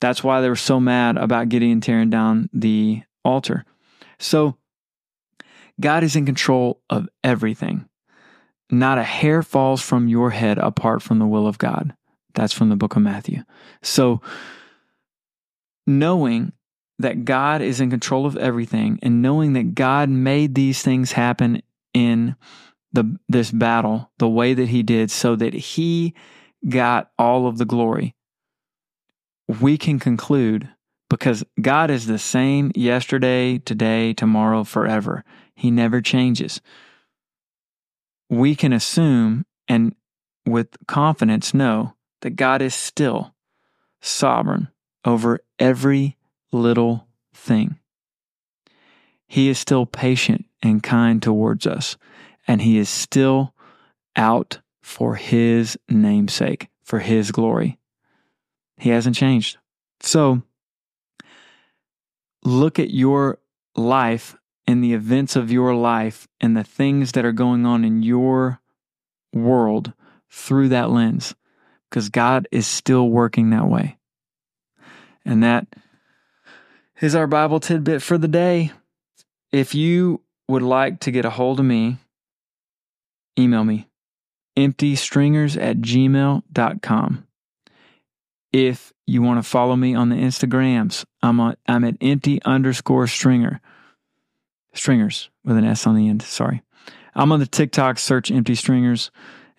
That's 0.00 0.22
why 0.22 0.40
they 0.40 0.48
were 0.48 0.56
so 0.56 0.80
mad 0.80 1.16
about 1.16 1.48
Gideon 1.48 1.80
tearing 1.80 2.10
down 2.10 2.50
the 2.52 3.02
altar. 3.24 3.64
So 4.18 4.56
God 5.80 6.04
is 6.04 6.16
in 6.16 6.26
control 6.26 6.80
of 6.90 7.08
everything. 7.22 7.88
Not 8.70 8.98
a 8.98 9.02
hair 9.02 9.42
falls 9.42 9.82
from 9.82 10.08
your 10.08 10.30
head 10.30 10.58
apart 10.58 11.02
from 11.02 11.18
the 11.18 11.26
will 11.26 11.46
of 11.46 11.58
God. 11.58 11.94
That's 12.34 12.52
from 12.52 12.68
the 12.68 12.76
book 12.76 12.96
of 12.96 13.02
Matthew. 13.02 13.42
So, 13.82 14.20
knowing 15.86 16.52
that 16.98 17.24
God 17.24 17.62
is 17.62 17.80
in 17.80 17.90
control 17.90 18.26
of 18.26 18.36
everything 18.36 18.98
and 19.02 19.22
knowing 19.22 19.54
that 19.54 19.74
God 19.74 20.08
made 20.08 20.54
these 20.54 20.82
things 20.82 21.12
happen 21.12 21.62
in 21.92 22.36
the 22.92 23.18
this 23.28 23.50
battle 23.50 24.10
the 24.18 24.28
way 24.28 24.54
that 24.54 24.68
he 24.68 24.82
did 24.82 25.10
so 25.10 25.34
that 25.36 25.54
he 25.54 26.14
got 26.68 27.10
all 27.18 27.46
of 27.46 27.58
the 27.58 27.64
glory 27.64 28.14
we 29.60 29.76
can 29.76 29.98
conclude 29.98 30.68
because 31.10 31.44
God 31.60 31.90
is 31.90 32.06
the 32.06 32.18
same 32.18 32.72
yesterday, 32.74 33.58
today, 33.58 34.14
tomorrow, 34.14 34.64
forever. 34.64 35.22
He 35.54 35.70
never 35.70 36.00
changes 36.00 36.60
we 38.34 38.54
can 38.54 38.72
assume 38.72 39.44
and 39.68 39.94
with 40.46 40.68
confidence 40.86 41.54
know 41.54 41.94
that 42.22 42.36
God 42.36 42.62
is 42.62 42.74
still 42.74 43.34
sovereign 44.00 44.68
over 45.04 45.40
every 45.58 46.16
little 46.54 47.08
thing. 47.34 47.78
He 49.26 49.48
is 49.48 49.58
still 49.58 49.84
patient 49.84 50.46
and 50.62 50.82
kind 50.82 51.22
towards 51.22 51.66
us, 51.66 51.96
and 52.46 52.62
He 52.62 52.78
is 52.78 52.88
still 52.88 53.54
out 54.16 54.60
for 54.82 55.16
His 55.16 55.76
namesake, 55.88 56.68
for 56.82 57.00
His 57.00 57.32
glory. 57.32 57.78
He 58.78 58.90
hasn't 58.90 59.16
changed. 59.16 59.58
So, 60.00 60.42
look 62.44 62.78
at 62.78 62.90
your 62.90 63.38
life 63.76 64.36
and 64.66 64.82
the 64.82 64.94
events 64.94 65.36
of 65.36 65.50
your 65.50 65.74
life 65.74 66.28
and 66.40 66.56
the 66.56 66.64
things 66.64 67.12
that 67.12 67.24
are 67.24 67.32
going 67.32 67.66
on 67.66 67.84
in 67.84 68.02
your 68.02 68.60
world 69.32 69.92
through 70.30 70.68
that 70.68 70.90
lens 70.90 71.34
because 71.88 72.08
God 72.08 72.48
is 72.50 72.66
still 72.66 73.08
working 73.08 73.50
that 73.50 73.68
way. 73.68 73.98
And 75.24 75.42
that 75.42 75.66
is 77.00 77.14
our 77.14 77.26
Bible 77.26 77.60
tidbit 77.60 78.02
for 78.02 78.18
the 78.18 78.28
day. 78.28 78.72
If 79.52 79.74
you 79.74 80.20
would 80.48 80.62
like 80.62 81.00
to 81.00 81.10
get 81.10 81.24
a 81.24 81.30
hold 81.30 81.60
of 81.60 81.66
me, 81.66 81.98
email 83.38 83.64
me 83.64 83.88
emptystringers 84.56 85.60
at 85.60 85.78
gmail.com. 85.78 87.26
If 88.52 88.92
you 89.06 89.20
want 89.20 89.42
to 89.42 89.48
follow 89.48 89.74
me 89.74 89.94
on 89.94 90.10
the 90.10 90.16
Instagrams, 90.16 91.04
I'm, 91.22 91.40
I'm 91.40 91.84
at 91.84 91.96
empty 92.00 92.40
underscore 92.44 93.06
stringer. 93.06 93.60
Stringers 94.74 95.30
with 95.44 95.56
an 95.56 95.64
S 95.64 95.86
on 95.86 95.96
the 95.96 96.08
end. 96.08 96.22
Sorry. 96.22 96.62
I'm 97.14 97.32
on 97.32 97.40
the 97.40 97.46
TikTok, 97.46 97.98
search 97.98 98.30
empty 98.30 98.54
stringers, 98.54 99.10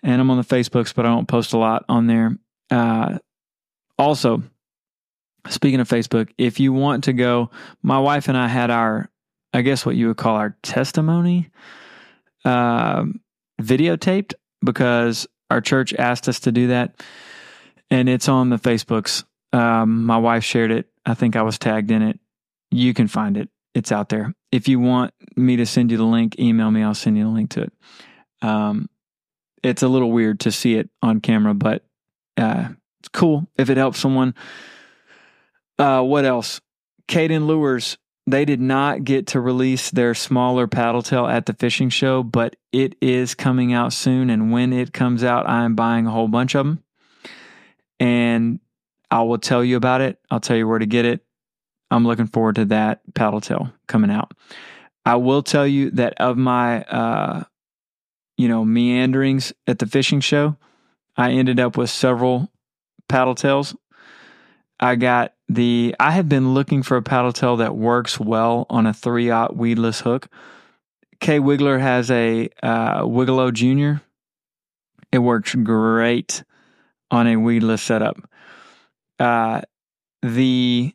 and 0.03 0.21
I'm 0.21 0.29
on 0.29 0.37
the 0.37 0.43
Facebooks, 0.43 0.93
but 0.93 1.05
I 1.05 1.09
don't 1.09 1.27
post 1.27 1.53
a 1.53 1.57
lot 1.57 1.85
on 1.87 2.07
there. 2.07 2.37
Uh, 2.69 3.19
also, 3.97 4.43
speaking 5.49 5.79
of 5.79 5.89
Facebook, 5.89 6.29
if 6.37 6.59
you 6.59 6.73
want 6.73 7.05
to 7.05 7.13
go, 7.13 7.49
my 7.81 7.99
wife 7.99 8.27
and 8.27 8.37
I 8.37 8.47
had 8.47 8.71
our, 8.71 9.09
I 9.53 9.61
guess 9.61 9.85
what 9.85 9.95
you 9.95 10.07
would 10.07 10.17
call 10.17 10.35
our 10.35 10.57
testimony 10.63 11.49
uh, 12.43 13.05
videotaped 13.61 14.33
because 14.63 15.27
our 15.49 15.61
church 15.61 15.93
asked 15.93 16.27
us 16.27 16.41
to 16.41 16.51
do 16.51 16.67
that. 16.67 17.01
And 17.89 18.09
it's 18.09 18.27
on 18.27 18.49
the 18.49 18.57
Facebooks. 18.57 19.23
Um, 19.53 20.05
my 20.05 20.17
wife 20.17 20.43
shared 20.43 20.71
it. 20.71 20.87
I 21.05 21.13
think 21.13 21.35
I 21.35 21.43
was 21.43 21.59
tagged 21.59 21.91
in 21.91 22.01
it. 22.01 22.19
You 22.71 22.93
can 22.93 23.07
find 23.07 23.37
it 23.37 23.49
it's 23.75 23.91
out 23.91 24.09
there. 24.09 24.33
If 24.51 24.67
you 24.67 24.79
want 24.79 25.13
me 25.35 25.57
to 25.57 25.65
send 25.65 25.91
you 25.91 25.97
the 25.97 26.05
link, 26.05 26.39
email 26.39 26.71
me. 26.71 26.81
I'll 26.81 26.95
send 26.95 27.17
you 27.17 27.25
the 27.25 27.29
link 27.29 27.51
to 27.51 27.63
it. 27.63 27.73
Um, 28.41 28.89
it's 29.61 29.83
a 29.83 29.87
little 29.87 30.11
weird 30.11 30.39
to 30.41 30.51
see 30.51 30.75
it 30.75 30.89
on 31.01 31.19
camera, 31.19 31.53
but 31.53 31.83
uh, 32.37 32.69
it's 33.01 33.09
cool 33.09 33.47
if 33.57 33.69
it 33.69 33.77
helps 33.77 33.99
someone. 33.99 34.33
Uh, 35.77 36.01
what 36.01 36.25
else? 36.25 36.61
Kaden 37.07 37.47
Lures. 37.47 37.97
They 38.27 38.43
did 38.43 38.59
not 38.59 39.03
get 39.03 39.27
to 39.27 39.39
release 39.39 39.91
their 39.91 40.15
smaller 40.15 40.65
paddle 40.65 41.03
tail 41.03 41.27
at 41.27 41.45
the 41.45 41.53
fishing 41.53 41.89
show, 41.89 42.23
but 42.23 42.55
it 42.71 42.95
is 42.99 43.35
coming 43.35 43.71
out 43.71 43.93
soon. 43.93 44.31
And 44.31 44.51
when 44.51 44.73
it 44.73 44.93
comes 44.93 45.23
out, 45.23 45.47
I'm 45.47 45.75
buying 45.75 46.07
a 46.07 46.11
whole 46.11 46.27
bunch 46.27 46.55
of 46.55 46.65
them. 46.65 46.83
And 47.99 48.59
I 49.11 49.21
will 49.21 49.37
tell 49.37 49.63
you 49.63 49.77
about 49.77 50.01
it. 50.01 50.19
I'll 50.31 50.39
tell 50.39 50.57
you 50.57 50.67
where 50.67 50.79
to 50.79 50.87
get 50.87 51.05
it. 51.05 51.23
I'm 51.91 52.05
looking 52.05 52.25
forward 52.25 52.55
to 52.55 52.65
that 52.65 53.01
paddle 53.13 53.41
tail 53.41 53.71
coming 53.87 54.09
out. 54.09 54.31
I 55.05 55.17
will 55.17 55.43
tell 55.43 55.67
you 55.67 55.91
that 55.91 56.19
of 56.19 56.35
my, 56.35 56.81
uh, 56.83 57.43
you 58.37 58.47
know, 58.47 58.65
meanderings 58.65 59.53
at 59.67 59.77
the 59.77 59.85
fishing 59.85 60.19
show, 60.19 60.57
I 61.15 61.31
ended 61.31 61.59
up 61.59 61.77
with 61.77 61.91
several 61.91 62.51
paddle 63.07 63.35
tails. 63.35 63.75
I 64.79 64.95
got 64.95 65.34
the, 65.47 65.95
I 65.99 66.11
have 66.11 66.27
been 66.27 66.53
looking 66.53 66.83
for 66.83 66.97
a 66.97 67.01
paddle 67.01 67.33
tail 67.33 67.57
that 67.57 67.75
works 67.75 68.19
well 68.19 68.65
on 68.69 68.85
a 68.85 68.93
three 68.93 69.29
aught 69.29 69.55
weedless 69.55 70.01
hook. 70.01 70.27
Kwiggler 71.21 71.79
has 71.79 72.11
a 72.11 72.49
uh, 72.61 73.01
Wiggalo 73.01 73.53
Junior. 73.53 74.01
It 75.11 75.19
works 75.19 75.55
great 75.55 76.43
on 77.11 77.27
a 77.27 77.37
weedless 77.37 77.81
setup. 77.81 78.17
Uh, 79.19 79.61
the 80.21 80.93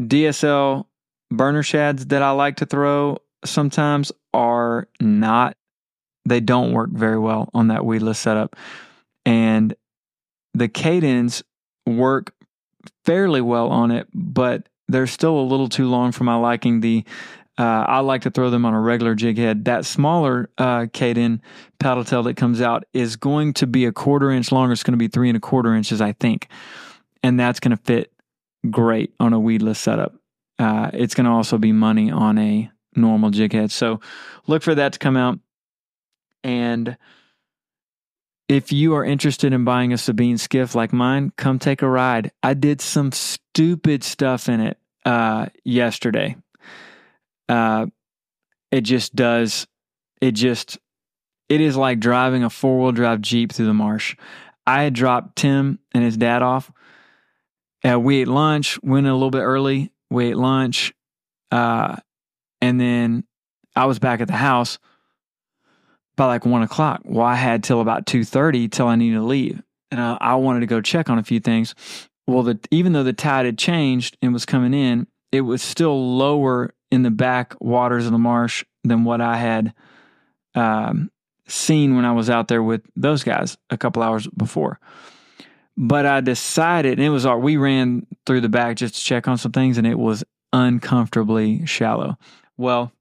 DSL 0.00 0.86
burner 1.30 1.62
shads 1.62 2.06
that 2.06 2.22
I 2.22 2.32
like 2.32 2.56
to 2.56 2.66
throw 2.66 3.18
sometimes 3.44 4.12
are 4.32 4.88
not, 5.00 5.56
they 6.26 6.40
don't 6.40 6.72
work 6.72 6.90
very 6.90 7.18
well 7.18 7.50
on 7.54 7.68
that 7.68 7.84
weedless 7.84 8.18
setup. 8.18 8.56
And 9.24 9.74
the 10.52 10.68
Kadens 10.68 11.42
work 11.86 12.34
fairly 13.04 13.40
well 13.40 13.68
on 13.68 13.90
it, 13.90 14.08
but 14.12 14.68
they're 14.88 15.06
still 15.06 15.38
a 15.38 15.42
little 15.42 15.68
too 15.68 15.88
long 15.88 16.12
for 16.12 16.24
my 16.24 16.36
liking. 16.36 16.80
The 16.80 17.04
uh, 17.56 17.84
I 17.86 18.00
like 18.00 18.22
to 18.22 18.30
throw 18.30 18.50
them 18.50 18.64
on 18.64 18.74
a 18.74 18.80
regular 18.80 19.14
jig 19.14 19.38
head. 19.38 19.66
That 19.66 19.84
smaller 19.84 20.50
uh, 20.58 20.86
Kaden 20.86 21.40
paddle 21.78 22.04
tail 22.04 22.24
that 22.24 22.36
comes 22.36 22.60
out 22.60 22.84
is 22.92 23.14
going 23.14 23.52
to 23.54 23.66
be 23.66 23.84
a 23.84 23.92
quarter 23.92 24.30
inch 24.30 24.50
longer. 24.50 24.72
It's 24.72 24.82
going 24.82 24.92
to 24.94 24.98
be 24.98 25.08
three 25.08 25.28
and 25.28 25.36
a 25.36 25.40
quarter 25.40 25.74
inches, 25.74 26.00
I 26.00 26.12
think, 26.12 26.48
and 27.22 27.38
that's 27.38 27.60
going 27.60 27.76
to 27.76 27.82
fit 27.82 28.12
great 28.70 29.14
on 29.20 29.32
a 29.32 29.38
weedless 29.38 29.78
setup. 29.78 30.14
Uh, 30.58 30.90
it's 30.92 31.14
going 31.14 31.26
to 31.26 31.30
also 31.30 31.58
be 31.58 31.72
money 31.72 32.10
on 32.10 32.38
a 32.38 32.70
normal 32.96 33.30
jig 33.30 33.52
head. 33.52 33.70
So 33.70 34.00
look 34.46 34.62
for 34.62 34.74
that 34.74 34.94
to 34.94 34.98
come 34.98 35.16
out. 35.16 35.38
And 36.42 36.96
if 38.48 38.72
you 38.72 38.94
are 38.94 39.04
interested 39.04 39.52
in 39.52 39.64
buying 39.64 39.92
a 39.92 39.98
Sabine 39.98 40.38
skiff 40.38 40.74
like 40.74 40.92
mine, 40.92 41.32
come 41.36 41.58
take 41.58 41.82
a 41.82 41.88
ride. 41.88 42.30
I 42.42 42.54
did 42.54 42.80
some 42.80 43.12
stupid 43.12 44.04
stuff 44.04 44.48
in 44.48 44.60
it 44.60 44.78
uh, 45.04 45.46
yesterday. 45.64 46.36
Uh, 47.48 47.86
it 48.70 48.82
just 48.82 49.14
does. 49.14 49.66
It 50.20 50.32
just. 50.32 50.78
It 51.48 51.60
is 51.60 51.76
like 51.76 52.00
driving 52.00 52.42
a 52.42 52.50
four 52.50 52.80
wheel 52.80 52.92
drive 52.92 53.20
Jeep 53.20 53.52
through 53.52 53.66
the 53.66 53.74
marsh. 53.74 54.16
I 54.66 54.82
had 54.82 54.94
dropped 54.94 55.36
Tim 55.36 55.78
and 55.92 56.02
his 56.02 56.16
dad 56.16 56.42
off. 56.42 56.72
Uh, 57.86 58.00
we 58.00 58.22
ate 58.22 58.28
lunch, 58.28 58.82
went 58.82 59.06
a 59.06 59.12
little 59.12 59.30
bit 59.30 59.42
early. 59.42 59.92
We 60.10 60.28
ate 60.28 60.38
lunch. 60.38 60.94
Uh, 61.50 61.96
and 62.62 62.80
then 62.80 63.24
I 63.76 63.84
was 63.84 63.98
back 63.98 64.22
at 64.22 64.26
the 64.26 64.32
house 64.32 64.78
by 66.16 66.26
like 66.26 66.44
one 66.44 66.62
o'clock. 66.62 67.02
Well, 67.04 67.26
I 67.26 67.34
had 67.34 67.64
till 67.64 67.80
about 67.80 68.06
two 68.06 68.24
thirty 68.24 68.68
till 68.68 68.86
I 68.86 68.96
needed 68.96 69.16
to 69.16 69.22
leave, 69.22 69.62
and 69.90 70.00
I, 70.00 70.16
I, 70.20 70.34
wanted 70.36 70.60
to 70.60 70.66
go 70.66 70.80
check 70.80 71.10
on 71.10 71.18
a 71.18 71.24
few 71.24 71.40
things. 71.40 71.74
Well, 72.26 72.42
the, 72.42 72.58
even 72.70 72.92
though 72.92 73.02
the 73.02 73.12
tide 73.12 73.46
had 73.46 73.58
changed 73.58 74.16
and 74.22 74.32
was 74.32 74.46
coming 74.46 74.72
in, 74.72 75.06
it 75.32 75.42
was 75.42 75.62
still 75.62 76.16
lower 76.16 76.74
in 76.90 77.02
the 77.02 77.10
back 77.10 77.54
waters 77.60 78.06
of 78.06 78.12
the 78.12 78.18
marsh 78.18 78.64
than 78.84 79.04
what 79.04 79.20
I 79.20 79.36
had 79.36 79.74
um, 80.54 81.10
seen 81.48 81.96
when 81.96 82.04
I 82.04 82.12
was 82.12 82.30
out 82.30 82.48
there 82.48 82.62
with 82.62 82.82
those 82.96 83.24
guys 83.24 83.58
a 83.70 83.76
couple 83.76 84.02
hours 84.02 84.26
before. 84.28 84.78
But 85.76 86.06
I 86.06 86.20
decided, 86.20 86.98
and 86.98 87.06
it 87.06 87.10
was 87.10 87.26
our, 87.26 87.38
we 87.38 87.56
ran 87.56 88.06
through 88.26 88.42
the 88.42 88.48
back 88.48 88.76
just 88.76 88.94
to 88.94 89.04
check 89.04 89.26
on 89.26 89.36
some 89.36 89.52
things, 89.52 89.76
and 89.76 89.86
it 89.86 89.98
was 89.98 90.22
uncomfortably 90.52 91.66
shallow. 91.66 92.16
Well, 92.56 92.92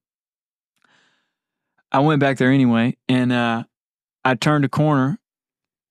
I 1.93 1.99
went 1.99 2.19
back 2.19 2.37
there 2.37 2.51
anyway, 2.51 2.97
and 3.07 3.31
uh, 3.31 3.63
I 4.25 4.33
turned 4.33 4.65
a 4.65 4.69
corner 4.69 5.19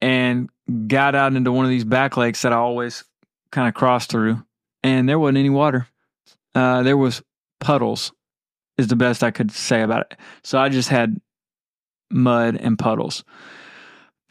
and 0.00 0.50
got 0.88 1.14
out 1.14 1.34
into 1.34 1.52
one 1.52 1.64
of 1.64 1.70
these 1.70 1.84
back 1.84 2.16
lakes 2.16 2.42
that 2.42 2.52
I 2.52 2.56
always 2.56 3.04
kind 3.52 3.68
of 3.68 3.74
cross 3.74 4.06
through, 4.06 4.44
and 4.82 5.08
there 5.08 5.18
wasn't 5.18 5.38
any 5.38 5.50
water. 5.50 5.86
Uh, 6.56 6.82
there 6.82 6.96
was 6.96 7.22
puddles, 7.60 8.12
is 8.76 8.88
the 8.88 8.96
best 8.96 9.22
I 9.22 9.30
could 9.30 9.52
say 9.52 9.82
about 9.82 10.10
it. 10.10 10.18
So 10.42 10.58
I 10.58 10.68
just 10.68 10.88
had 10.88 11.20
mud 12.10 12.56
and 12.56 12.76
puddles. 12.76 13.22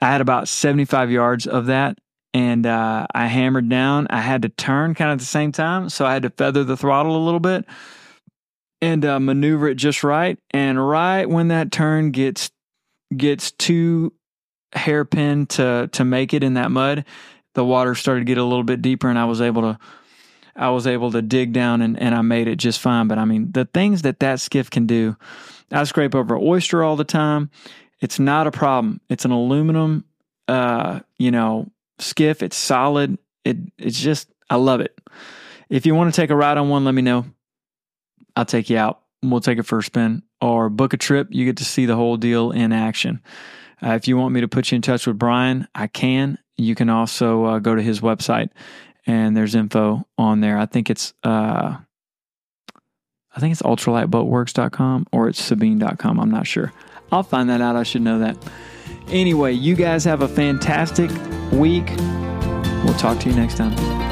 I 0.01 0.07
had 0.07 0.19
about 0.19 0.49
75 0.49 1.09
yards 1.09 1.47
of 1.47 1.67
that, 1.67 1.97
and 2.34 2.65
uh, 2.65 3.07
I 3.15 3.28
hammered 3.28 3.69
down. 3.69 4.07
I 4.09 4.19
had 4.19 4.41
to 4.41 4.49
turn 4.49 4.93
kind 4.93 5.11
of 5.11 5.15
at 5.15 5.19
the 5.19 5.26
same 5.26 5.53
time, 5.53 5.88
so 5.88 6.05
I 6.05 6.11
had 6.13 6.24
to 6.24 6.32
feather 6.32 6.65
the 6.65 6.76
throttle 6.76 7.15
a 7.15 7.24
little 7.24 7.39
bit 7.39 7.65
and 8.82 9.05
uh, 9.05 9.19
maneuver 9.19 9.67
it 9.67 9.75
just 9.75 10.03
right. 10.03 10.38
And 10.51 10.86
right 10.86 11.27
when 11.27 11.49
that 11.49 11.71
turn 11.71 12.11
gets 12.11 12.51
gets 13.15 13.51
too 13.51 14.13
hairpin 14.73 15.45
to 15.47 15.89
to 15.91 16.05
make 16.05 16.34
it 16.34 16.43
in 16.43 16.55
that 16.55 16.71
mud, 16.71 17.05
the 17.53 17.65
water 17.65 17.95
started 17.95 18.21
to 18.21 18.25
get 18.25 18.38
a 18.38 18.43
little 18.43 18.63
bit 18.63 18.82
deeper, 18.82 19.09
and 19.09 19.19
I 19.19 19.25
was 19.25 19.41
able 19.41 19.61
to 19.61 19.79
I 20.55 20.69
was 20.69 20.88
able 20.88 21.11
to 21.11 21.21
dig 21.21 21.53
down 21.53 21.82
and, 21.82 21.99
and 21.99 22.13
I 22.13 22.21
made 22.21 22.47
it 22.47 22.57
just 22.57 22.79
fine. 22.79 23.07
But 23.07 23.17
I 23.17 23.25
mean, 23.25 23.51
the 23.51 23.65
things 23.65 24.01
that 24.01 24.19
that 24.19 24.39
skiff 24.39 24.69
can 24.69 24.86
do, 24.86 25.15
I 25.71 25.84
scrape 25.86 26.15
over 26.15 26.38
oyster 26.38 26.84
all 26.84 26.95
the 26.95 27.03
time. 27.03 27.49
It's 28.01 28.19
not 28.19 28.47
a 28.47 28.51
problem. 28.51 28.99
It's 29.09 29.25
an 29.25 29.32
aluminum, 29.32 30.05
uh, 30.47 31.01
you 31.17 31.32
know, 31.32 31.71
skiff. 31.99 32.41
It's 32.43 32.57
solid. 32.57 33.17
It 33.45 33.57
it's 33.77 33.99
just 33.99 34.29
I 34.49 34.55
love 34.55 34.82
it. 34.82 34.97
If 35.69 35.86
you 35.86 35.95
want 35.95 36.13
to 36.13 36.21
take 36.21 36.29
a 36.29 36.36
ride 36.36 36.57
on 36.57 36.69
one, 36.69 36.84
let 36.84 36.93
me 36.93 37.01
know. 37.01 37.25
I'll 38.36 38.45
take 38.45 38.69
you 38.69 38.77
out. 38.77 39.01
We'll 39.23 39.41
take 39.41 39.59
a 39.59 39.82
spin 39.82 40.23
or 40.39 40.69
book 40.69 40.93
a 40.93 40.97
trip. 40.97 41.27
You 41.32 41.45
get 41.45 41.57
to 41.57 41.65
see 41.65 41.86
the 41.86 41.95
whole 41.95 42.17
deal 42.17 42.51
in 42.51 42.71
action. 42.71 43.21
Uh, 43.84 43.91
if 43.91 44.07
you 44.07 44.17
want 44.17 44.34
me 44.34 44.41
to 44.41 44.47
put 44.47 44.71
you 44.71 44.77
in 44.77 44.82
touch 44.82 45.07
with 45.07 45.17
Brian, 45.17 45.67
I 45.75 45.88
can. 45.88 46.38
You 46.57 46.75
can 46.75 46.89
also 46.89 47.45
uh, 47.45 47.59
go 47.59 47.75
to 47.75 47.82
his 47.82 48.01
website 48.01 48.49
and 49.05 49.36
there's 49.36 49.55
info 49.55 50.05
on 50.17 50.41
there. 50.41 50.57
I 50.57 50.65
think 50.65 50.89
it's 50.89 51.13
uh, 51.23 51.77
I 53.34 53.39
think 53.39 53.53
it's 53.53 53.61
ultralightboatworks.com 53.61 55.07
or 55.11 55.27
it's 55.29 55.41
sabine.com. 55.41 56.19
I'm 56.19 56.32
not 56.32 56.47
sure. 56.47 56.73
I'll 57.11 57.23
find 57.23 57.49
that 57.49 57.61
out. 57.61 57.75
I 57.75 57.84
should 57.84 58.01
know 58.01 58.19
that. 58.19 58.38
Anyway, 59.07 59.53
you 59.53 59.75
guys 59.75 60.03
have 60.05 60.21
a 60.21 60.27
fantastic 60.27 61.09
week. 61.51 61.89
We'll 62.86 62.93
talk 62.95 63.19
to 63.19 63.29
you 63.29 63.36
next 63.36 63.57
time. 63.57 64.11